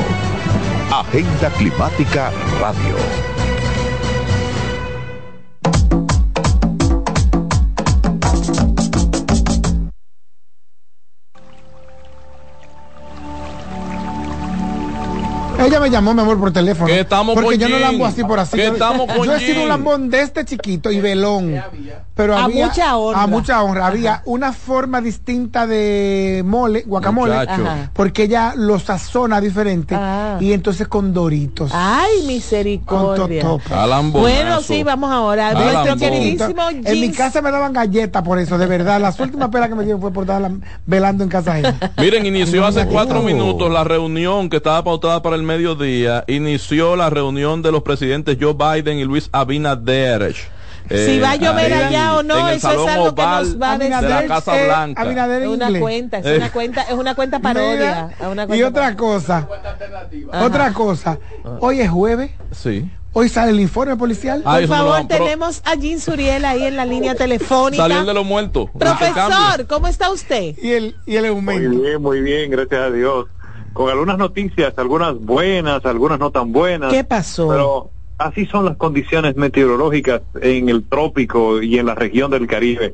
[0.91, 3.38] Agenda Climática Radio.
[15.59, 16.87] Ella me llamó, mi amor, por teléfono.
[16.87, 17.91] Que estamos porque con yo no Jean.
[17.93, 18.57] lambo así por así.
[18.57, 21.63] Que yo estamos con yo he sido un lambón de este chiquito y velón.
[22.15, 23.23] Pero A había, mucha honra.
[23.23, 23.87] A mucha honra.
[23.87, 27.35] Había una forma distinta de mole, guacamole.
[27.93, 29.95] Porque ella lo sazona diferente.
[29.97, 30.37] Ah.
[30.41, 31.71] Y entonces con doritos.
[31.75, 33.45] Ay, con misericordia.
[33.71, 34.21] Alambonazo.
[34.21, 35.53] Bueno, sí, vamos ahora.
[35.53, 39.01] Nuestro queridísimo En mi casa me daban galletas por eso, de verdad.
[39.01, 40.51] Las últimas pelas que me dieron fue por estar
[40.87, 41.79] velando en casa ajena.
[41.99, 42.91] Miren, inició hace No.
[42.91, 46.25] cuatro minutos la reunión que estaba pautada para el mediodía.
[46.29, 50.35] Inició la reunión de los presidentes Joe Biden y Luis Abinader.
[50.91, 53.79] Si va a llover ahí allá o no, eso es algo que nos va a
[53.79, 55.03] de la Casa eh, Blanca.
[55.03, 56.37] Es una cuenta, es Eh.
[56.39, 58.11] una cuenta, es una cuenta parodia.
[58.31, 59.47] Mira, y otra cosa,
[60.33, 60.45] Ajá.
[60.47, 61.19] otra cosa.
[61.61, 62.91] Hoy es jueves, Sí.
[63.13, 64.43] hoy sale el informe policial.
[64.47, 67.83] Ah, Por no favor, tenemos a Jean Suriel ahí en la línea telefónica.
[67.83, 68.71] Salió de los muertos.
[68.79, 70.55] Profesor, ¿cómo está usted?
[70.63, 71.81] Y el, y el Muy aumento.
[71.83, 73.27] bien, muy bien, gracias a Dios.
[73.79, 76.93] Con algunas noticias, algunas buenas, algunas no tan buenas.
[76.93, 77.47] ¿Qué pasó?
[77.49, 82.93] Pero así son las condiciones meteorológicas en el trópico y en la región del Caribe.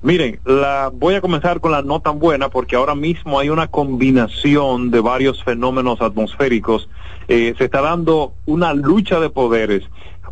[0.00, 3.66] Miren, la, voy a comenzar con la no tan buena porque ahora mismo hay una
[3.66, 6.88] combinación de varios fenómenos atmosféricos.
[7.28, 9.84] Eh, se está dando una lucha de poderes.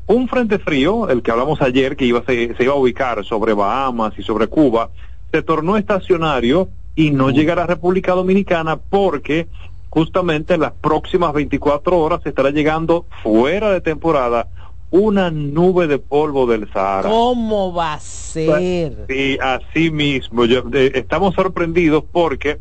[0.07, 3.53] Un frente frío, el que hablamos ayer, que iba, se, se iba a ubicar sobre
[3.53, 4.89] Bahamas y sobre Cuba,
[5.31, 9.47] se tornó estacionario y no llegará a República Dominicana porque
[9.91, 14.49] justamente en las próximas 24 horas se estará llegando fuera de temporada
[14.91, 17.09] una nube de polvo del Sahara.
[18.37, 19.05] ¿Cómo va a ser?
[19.09, 20.45] Sí, así mismo.
[20.47, 22.59] Yo- eh, estamos sorprendidos porque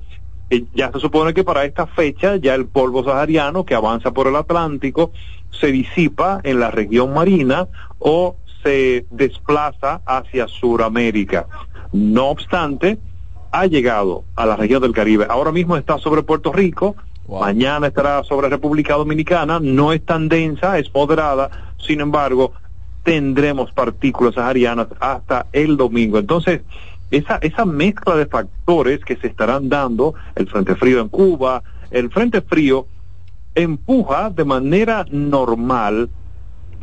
[0.50, 4.28] eh, ya se supone que para esta fecha ya el polvo sahariano que avanza por
[4.28, 5.12] el Atlántico
[5.52, 7.68] se disipa en la región marina
[8.00, 11.48] o se desplaza hacia Sudamérica.
[11.94, 12.98] No obstante,
[13.56, 15.28] ha llegado a la región del Caribe.
[15.30, 16.98] Ahora mismo está sobre Puerto Rico,
[17.30, 22.52] mañana estará sobre República Dominicana, no es tan densa, es moderada, sin embargo,
[23.04, 26.20] tendremos partículas saharianas hasta el domingo.
[26.20, 26.64] Entonces,
[27.12, 32.10] esa, esa mezcla de factores que se estarán dando, el frente frío en Cuba, el
[32.10, 32.88] frente frío
[33.54, 36.10] empuja de manera normal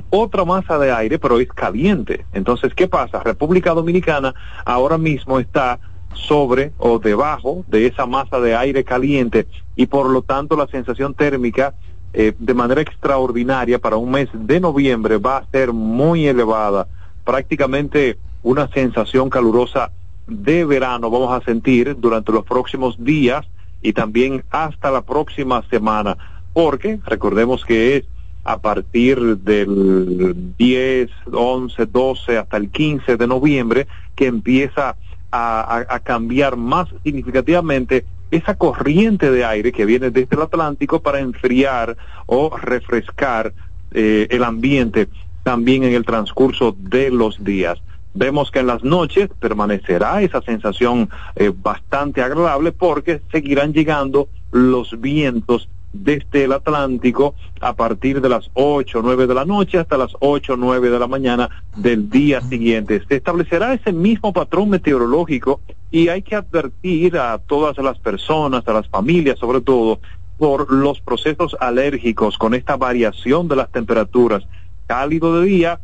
[0.09, 2.25] otra masa de aire, pero es caliente.
[2.33, 3.23] Entonces, ¿qué pasa?
[3.23, 5.79] República Dominicana ahora mismo está
[6.15, 9.47] sobre o debajo de esa masa de aire caliente
[9.77, 11.75] y por lo tanto la sensación térmica
[12.13, 16.87] eh, de manera extraordinaria para un mes de noviembre va a ser muy elevada.
[17.25, 19.91] Prácticamente una sensación calurosa
[20.27, 23.47] de verano vamos a sentir durante los próximos días
[23.81, 26.17] y también hasta la próxima semana,
[26.53, 28.05] porque recordemos que es
[28.45, 34.97] a partir del 10, 11, 12 hasta el 15 de noviembre que empieza
[35.33, 41.97] a, cambiar más significativamente esa corriente de aire que viene desde el Atlántico para enfriar
[42.26, 43.53] o refrescar
[43.93, 45.09] eh, el ambiente
[45.43, 47.83] también en el transcurso de los días.
[48.14, 55.01] Vemos que en las noches permanecerá esa sensación eh, bastante agradable porque seguirán llegando los
[55.01, 59.99] vientos desde el Atlántico a partir de las 8 o 9 de la noche hasta
[59.99, 63.03] las 8 o 9 de la mañana del día siguiente.
[63.09, 68.72] Se establecerá ese mismo patrón meteorológico y hay que advertir a todas las personas, a
[68.72, 70.01] las familias sobre todo,
[70.38, 74.43] por los procesos alérgicos con esta variación de las temperaturas.
[74.86, 75.80] Cálido de día,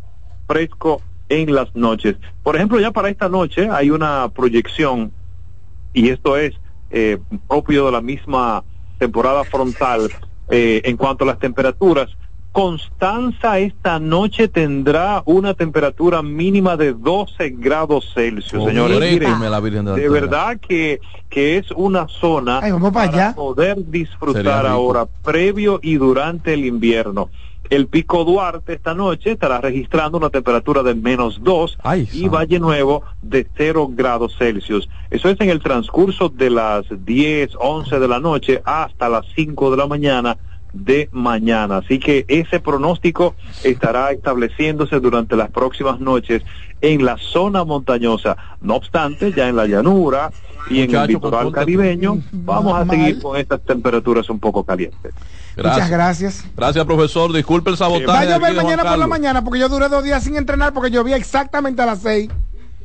[0.47, 2.17] fresco en las noches.
[2.43, 5.13] Por ejemplo, ya para esta noche hay una proyección
[5.93, 6.55] y esto es
[6.91, 8.65] eh, propio de la misma
[8.99, 10.11] temporada frontal
[10.51, 12.09] eh, en cuanto a las temperaturas.
[12.53, 18.99] Constanza esta noche tendrá una temperatura mínima de 12 grados Celsius, señores.
[18.99, 20.11] Miren, la Virgen de la de Altamira.
[20.11, 23.35] verdad que, que es una zona Ay, vamos para allá.
[23.35, 27.31] poder disfrutar ahora, previo y durante el invierno.
[27.71, 31.79] El Pico Duarte esta noche estará registrando una temperatura de menos 2
[32.13, 34.89] y Valle Nuevo de 0 grados Celsius.
[35.11, 39.71] Eso es en el transcurso de las 10, 11 de la noche hasta las 5
[39.71, 40.39] de la mañana
[40.73, 41.79] de mañana.
[41.79, 46.43] Así que ese pronóstico estará estableciéndose durante las próximas noches
[46.81, 48.37] en la zona montañosa.
[48.61, 50.31] No obstante, ya en la llanura
[50.71, 55.13] y en el litoral caribeño, vamos a seguir con estas temperaturas un poco calientes.
[55.57, 56.45] Muchas gracias.
[56.57, 57.33] Gracias, profesor.
[57.33, 58.07] Disculpe el sabotaje.
[58.07, 60.91] Va a llover mañana por la mañana porque yo duré dos días sin entrenar porque
[60.91, 62.29] llovía exactamente a las seis.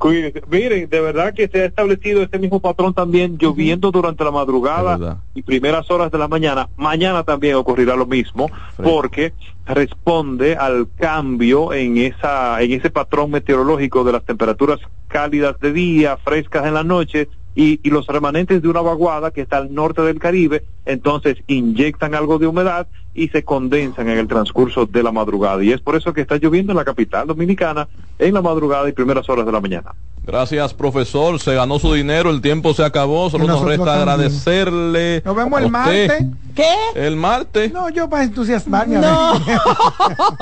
[0.04, 0.42] Cuídense.
[0.52, 5.24] Miren, de verdad que se ha establecido este mismo patrón también lloviendo durante la madrugada
[5.34, 6.68] y primeras horas de la mañana.
[6.76, 8.52] Mañana también ocurrirá lo mismo
[8.84, 9.32] porque
[9.66, 16.18] responde al cambio en esa en ese patrón meteorológico de las temperaturas cálidas de día,
[16.18, 20.02] frescas en la noche y, y los remanentes de una vaguada que está al norte
[20.02, 25.12] del Caribe, entonces inyectan algo de humedad y se condensan en el transcurso de la
[25.12, 25.64] madrugada.
[25.64, 27.88] Y es por eso que está lloviendo en la capital dominicana
[28.18, 29.94] en la madrugada y primeras horas de la mañana.
[30.26, 31.40] Gracias, profesor.
[31.40, 33.30] Se ganó su dinero, el tiempo se acabó.
[33.30, 34.10] Solo nos resta también.
[34.10, 35.22] agradecerle.
[35.26, 36.26] Nos vemos el martes.
[36.56, 36.74] ¿Qué?
[36.96, 37.74] El martes.
[37.74, 39.00] No, yo para entusiasmarme.
[39.00, 39.34] No.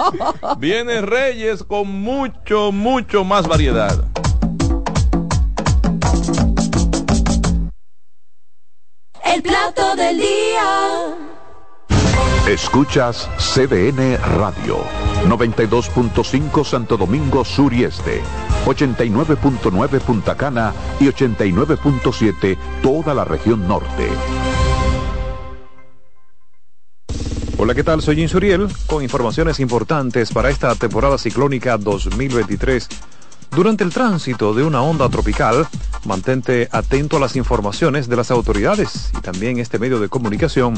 [0.59, 4.05] Viene Reyes con mucho, mucho más variedad.
[9.25, 9.70] El plato.
[12.51, 14.79] Escuchas CDN Radio,
[15.25, 18.21] 92.5 Santo Domingo Sur y Este,
[18.65, 24.09] 89.9 Punta Cana y 89.7 toda la región norte.
[27.57, 28.01] Hola, ¿qué tal?
[28.01, 32.89] Soy Insuriel con informaciones importantes para esta temporada ciclónica 2023.
[33.53, 35.67] Durante el tránsito de una onda tropical,
[36.05, 40.73] mantente atento a las informaciones de las autoridades y también este medio de comunicación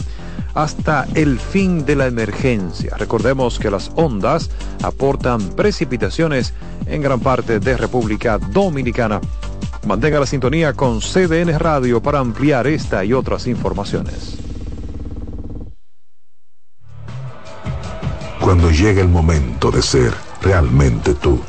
[0.55, 2.97] hasta el fin de la emergencia.
[2.97, 4.49] Recordemos que las ondas
[4.81, 6.55] aportan precipitaciones
[6.87, 9.21] en gran parte de República Dominicana.
[9.85, 14.37] Mantenga la sintonía con CDN Radio para ampliar esta y otras informaciones.
[18.39, 21.39] Cuando llega el momento de ser realmente tú,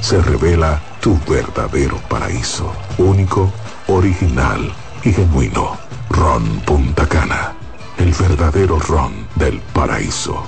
[0.00, 3.50] se revela tu verdadero paraíso, único,
[3.88, 4.72] original
[5.04, 5.76] y genuino.
[6.10, 7.54] Ron Punta Cana,
[7.98, 10.42] el verdadero ron del paraíso.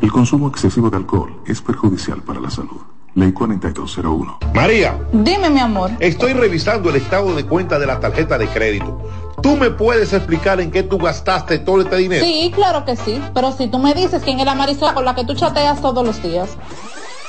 [0.00, 2.80] El consumo excesivo de alcohol es perjudicial para la salud.
[3.14, 4.38] Ley 4201.
[4.54, 5.92] María, Dime, mi amor.
[6.00, 9.00] estoy revisando el estado de cuenta de la tarjeta de crédito.
[9.40, 12.24] ¿Tú me puedes explicar en qué tú gastaste todo este dinero?
[12.24, 13.22] Sí, claro que sí.
[13.34, 16.04] Pero si tú me dices quién es la Marisol con la que tú chateas todos
[16.04, 16.56] los días.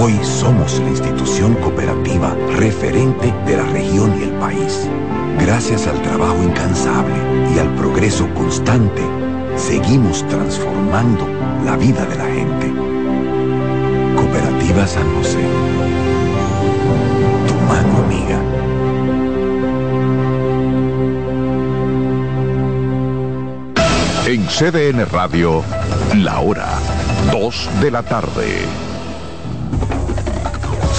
[0.00, 4.88] hoy somos la institución cooperativa referente de la región y el país.
[5.38, 7.14] Gracias al trabajo incansable
[7.54, 9.02] y al progreso constante,
[9.56, 11.26] seguimos transformando
[11.64, 12.72] la vida de la gente.
[14.14, 15.38] Cooperativa San José.
[17.48, 18.38] Tu mano amiga.
[24.26, 25.62] En CDN Radio,
[26.16, 26.78] la hora
[27.30, 28.91] 2 de la tarde.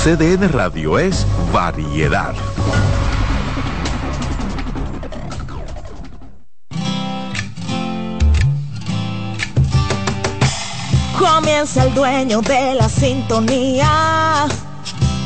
[0.03, 2.33] CDN Radio es variedad.
[11.17, 14.45] Comienza el dueño de la sintonía.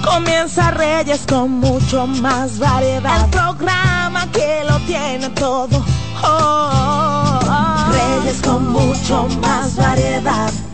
[0.06, 3.26] Comienza Reyes con mucho más variedad.
[3.26, 5.84] El programa que lo tiene todo.
[6.22, 7.92] Oh, oh, oh.
[7.92, 10.52] Reyes con mucho más variedad.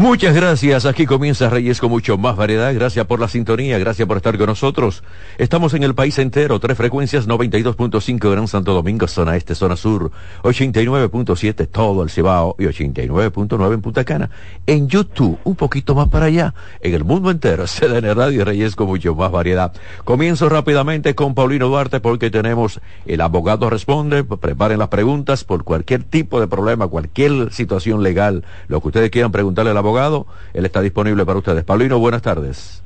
[0.00, 0.86] Muchas gracias.
[0.86, 2.72] Aquí comienza Reyes con mucho más variedad.
[2.72, 3.78] Gracias por la sintonía.
[3.78, 5.02] Gracias por estar con nosotros.
[5.36, 6.58] Estamos en el país entero.
[6.58, 10.10] Tres frecuencias 92.5 Gran Santo Domingo, zona este, zona sur.
[10.42, 14.30] 89.7 todo el Cibao y 89.9 en Punta Cana.
[14.66, 16.54] En YouTube, un poquito más para allá.
[16.80, 19.74] En el mundo entero, CDN Radio Reyes con mucho más variedad.
[20.04, 24.24] Comienzo rápidamente con Paulino Duarte porque tenemos el abogado responde.
[24.24, 29.30] Preparen las preguntas por cualquier tipo de problema, cualquier situación legal, lo que ustedes quieran
[29.30, 31.64] preguntarle al abogado abogado, él está disponible para ustedes.
[31.64, 32.82] Paulino, buenas tardes.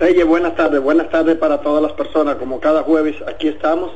[0.00, 0.80] Reyes, buenas tardes.
[0.80, 2.36] Buenas tardes para todas las personas.
[2.36, 3.90] Como cada jueves, aquí estamos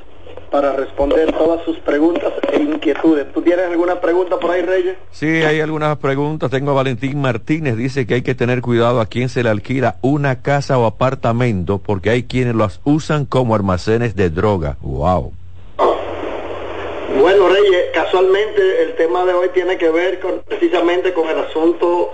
[0.50, 3.32] para responder todas sus preguntas e inquietudes.
[3.32, 4.96] ¿Tú tienes alguna pregunta por ahí, Reyes?
[5.10, 6.50] Sí, hay algunas preguntas.
[6.50, 7.76] Tengo a Valentín Martínez.
[7.76, 11.78] Dice que hay que tener cuidado a quién se le alquila una casa o apartamento
[11.78, 14.76] porque hay quienes las usan como almacenes de droga.
[14.82, 15.32] ¡Wow!
[17.20, 22.10] Bueno, Reyes, casualmente el tema de hoy tiene que ver con, precisamente con el asunto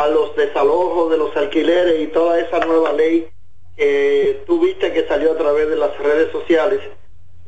[0.00, 3.28] a los desalojos de los alquileres y toda esa nueva ley
[3.76, 6.80] que tú viste que salió a través de las redes sociales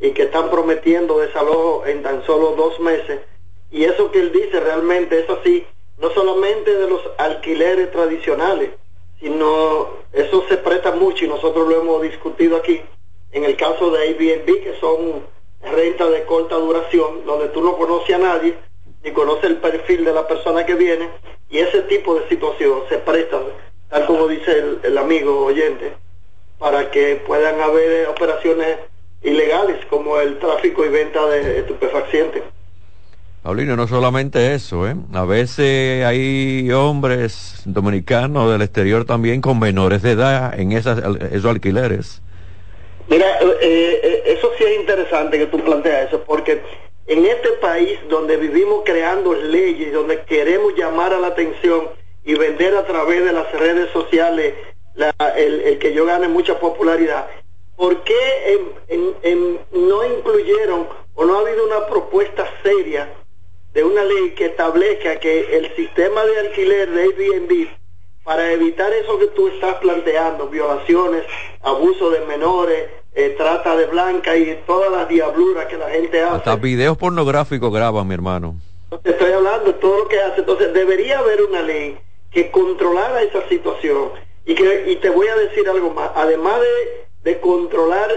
[0.00, 3.20] y que están prometiendo desalojo en tan solo dos meses.
[3.70, 5.64] Y eso que él dice realmente es así,
[5.98, 8.70] no solamente de los alquileres tradicionales,
[9.18, 12.82] sino eso se presta mucho y nosotros lo hemos discutido aquí
[13.32, 15.22] en el caso de Airbnb, que son
[15.62, 18.58] rentas de corta duración, donde tú no conoces a nadie,
[19.02, 21.08] ni conoces el perfil de la persona que viene,
[21.52, 23.38] y ese tipo de situación se presta,
[23.90, 25.92] tal como dice el, amigo oyente,
[26.58, 28.78] para que puedan haber operaciones
[29.22, 32.42] ilegales como el tráfico y venta de estupefacientes.
[33.42, 34.94] Paulino, no solamente eso, ¿eh?
[35.12, 41.50] A veces hay hombres dominicanos del exterior también con menores de edad en esas, esos
[41.50, 42.22] alquileres.
[43.08, 43.26] Mira,
[43.60, 46.62] eh, eh, eso sí es interesante que tú planteas eso, porque
[47.06, 51.90] en este país donde vivimos creando leyes, donde queremos llamar a la atención
[52.24, 54.54] y vender a través de las redes sociales
[55.36, 57.28] el, que yo gane mucha popularidad,
[57.76, 58.60] ¿por qué
[59.72, 63.12] no incluyeron o no ha habido una propuesta seria
[63.72, 67.68] de una ley que establezca que el sistema de alquiler de Airbnb
[68.24, 71.24] para evitar eso que tú estás planteando, violaciones,
[71.62, 76.36] abuso de menores, eh, trata de blanca y todas las diabluras que la gente hace.
[76.36, 78.56] Hasta videos pornográficos graban, mi hermano.
[79.02, 80.40] Te estoy hablando de todo lo que hace.
[80.40, 81.98] Entonces, debería haber una ley
[82.30, 84.10] que controlara esa situación.
[84.44, 86.10] Y, que, y te voy a decir algo más.
[86.14, 88.10] Además de, de controlar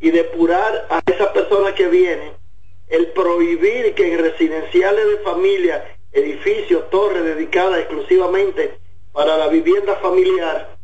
[0.00, 2.32] y depurar a esa persona que viene,
[2.88, 8.78] el prohibir que en residenciales de familia, edificios, torres dedicadas exclusivamente
[9.12, 10.76] para la vivienda familiar,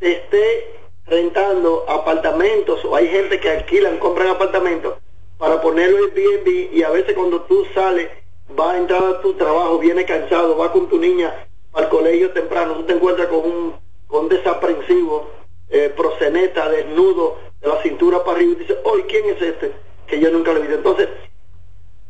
[0.00, 0.76] se esté
[1.06, 4.94] rentando apartamentos o hay gente que alquilan, compran apartamentos
[5.38, 8.08] para ponerlo en Airbnb y a veces cuando tú sales,
[8.48, 12.74] vas a entrar a tu trabajo, viene cansado, vas con tu niña al colegio temprano,
[12.74, 13.76] tú te encuentras con un,
[14.06, 15.30] con desaprensivo,
[15.68, 19.72] eh, proseneta, desnudo, de la cintura para arriba y dices, hoy ¿quién es este?
[20.06, 20.76] Que yo nunca lo he visto.
[20.76, 21.08] Entonces,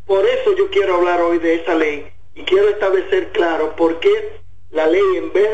[0.06, 4.40] por eso yo quiero hablar hoy de esa ley y quiero establecer claro por qué
[4.70, 5.50] la ley, en vez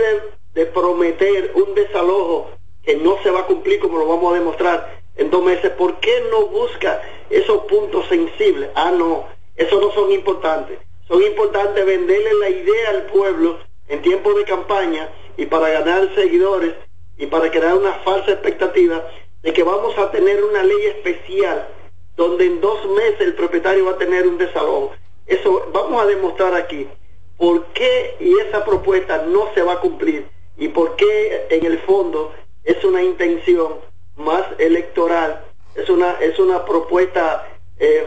[0.54, 2.50] de, de prometer un desalojo
[2.84, 6.00] que no se va a cumplir como lo vamos a demostrar en dos meses, ¿por
[6.00, 8.70] qué no busca esos puntos sensibles?
[8.74, 9.26] Ah, no,
[9.56, 10.78] esos no son importantes.
[11.06, 13.58] Son importantes venderle la idea al pueblo
[13.88, 16.74] en tiempo de campaña y para ganar seguidores
[17.18, 19.06] y para crear una falsa expectativa
[19.42, 21.68] de que vamos a tener una ley especial
[22.16, 24.92] donde en dos meses el propietario va a tener un desalojo.
[25.26, 26.88] Eso vamos a demostrar aquí
[27.36, 30.26] por qué y esa propuesta no se va a cumplir
[30.56, 32.32] y por qué en el fondo
[32.64, 33.74] es una intención
[34.16, 35.44] más electoral,
[35.74, 37.46] es una, es una propuesta
[37.78, 38.06] eh,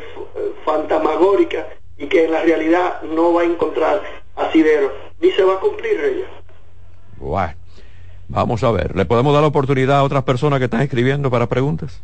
[1.97, 4.01] y que en la realidad no va a encontrar
[4.35, 6.27] asidero, ni se va a cumplir, Reyes.
[7.17, 7.53] Bueno,
[8.27, 8.95] vamos a ver.
[8.95, 12.01] ¿Le podemos dar la oportunidad a otras personas que están escribiendo para preguntas?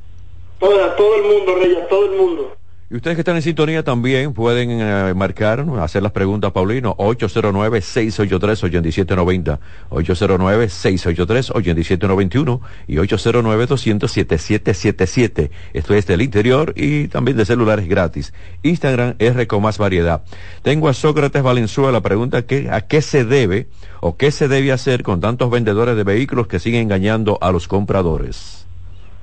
[0.59, 2.55] Toda, todo el mundo, Reyes, todo el mundo.
[2.91, 9.59] Y ustedes que están en sintonía también pueden eh, marcar, hacer las preguntas, Paulino, 809-683-8790,
[9.91, 15.51] 809-683-8791 y 809-200-7777.
[15.71, 18.33] Esto es del interior y también de celulares gratis.
[18.61, 20.23] Instagram R con más variedad.
[20.61, 23.67] Tengo a Sócrates Valenzuela, pregunta que, a qué se debe
[24.01, 27.69] o qué se debe hacer con tantos vendedores de vehículos que siguen engañando a los
[27.69, 28.67] compradores.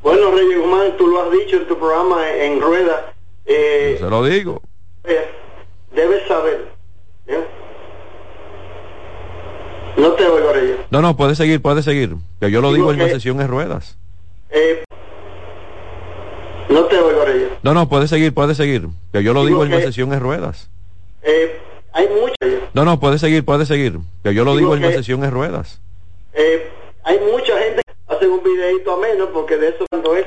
[0.02, 3.12] Bueno, Reyes Guzmán, tú lo has dicho en tu programa en Rueda,
[3.48, 4.62] eh, Se lo digo.
[5.04, 5.26] eh,
[5.92, 6.68] debes saber.
[7.26, 7.44] ¿eh?
[9.96, 10.76] No te oigo, Reyes.
[10.90, 12.14] No, no, puede seguir, puede seguir.
[12.40, 13.98] Que yo lo Digo digo en la sesión en ruedas.
[14.50, 14.84] Eh,
[16.68, 17.48] no te oigo, Reyes.
[17.62, 18.86] No, no, puede seguir, puede seguir.
[19.12, 20.70] Que yo lo Digo digo en la sesión en ruedas.
[21.22, 21.58] Eh,
[21.92, 22.34] hay mucha,
[22.74, 23.98] No, no, puede seguir, puede seguir.
[24.22, 25.80] Que yo lo Digo digo en la sesión en ruedas.
[26.34, 26.70] eh,
[27.02, 30.26] hay mucha gente que hace un videito a menos porque de eso cuando es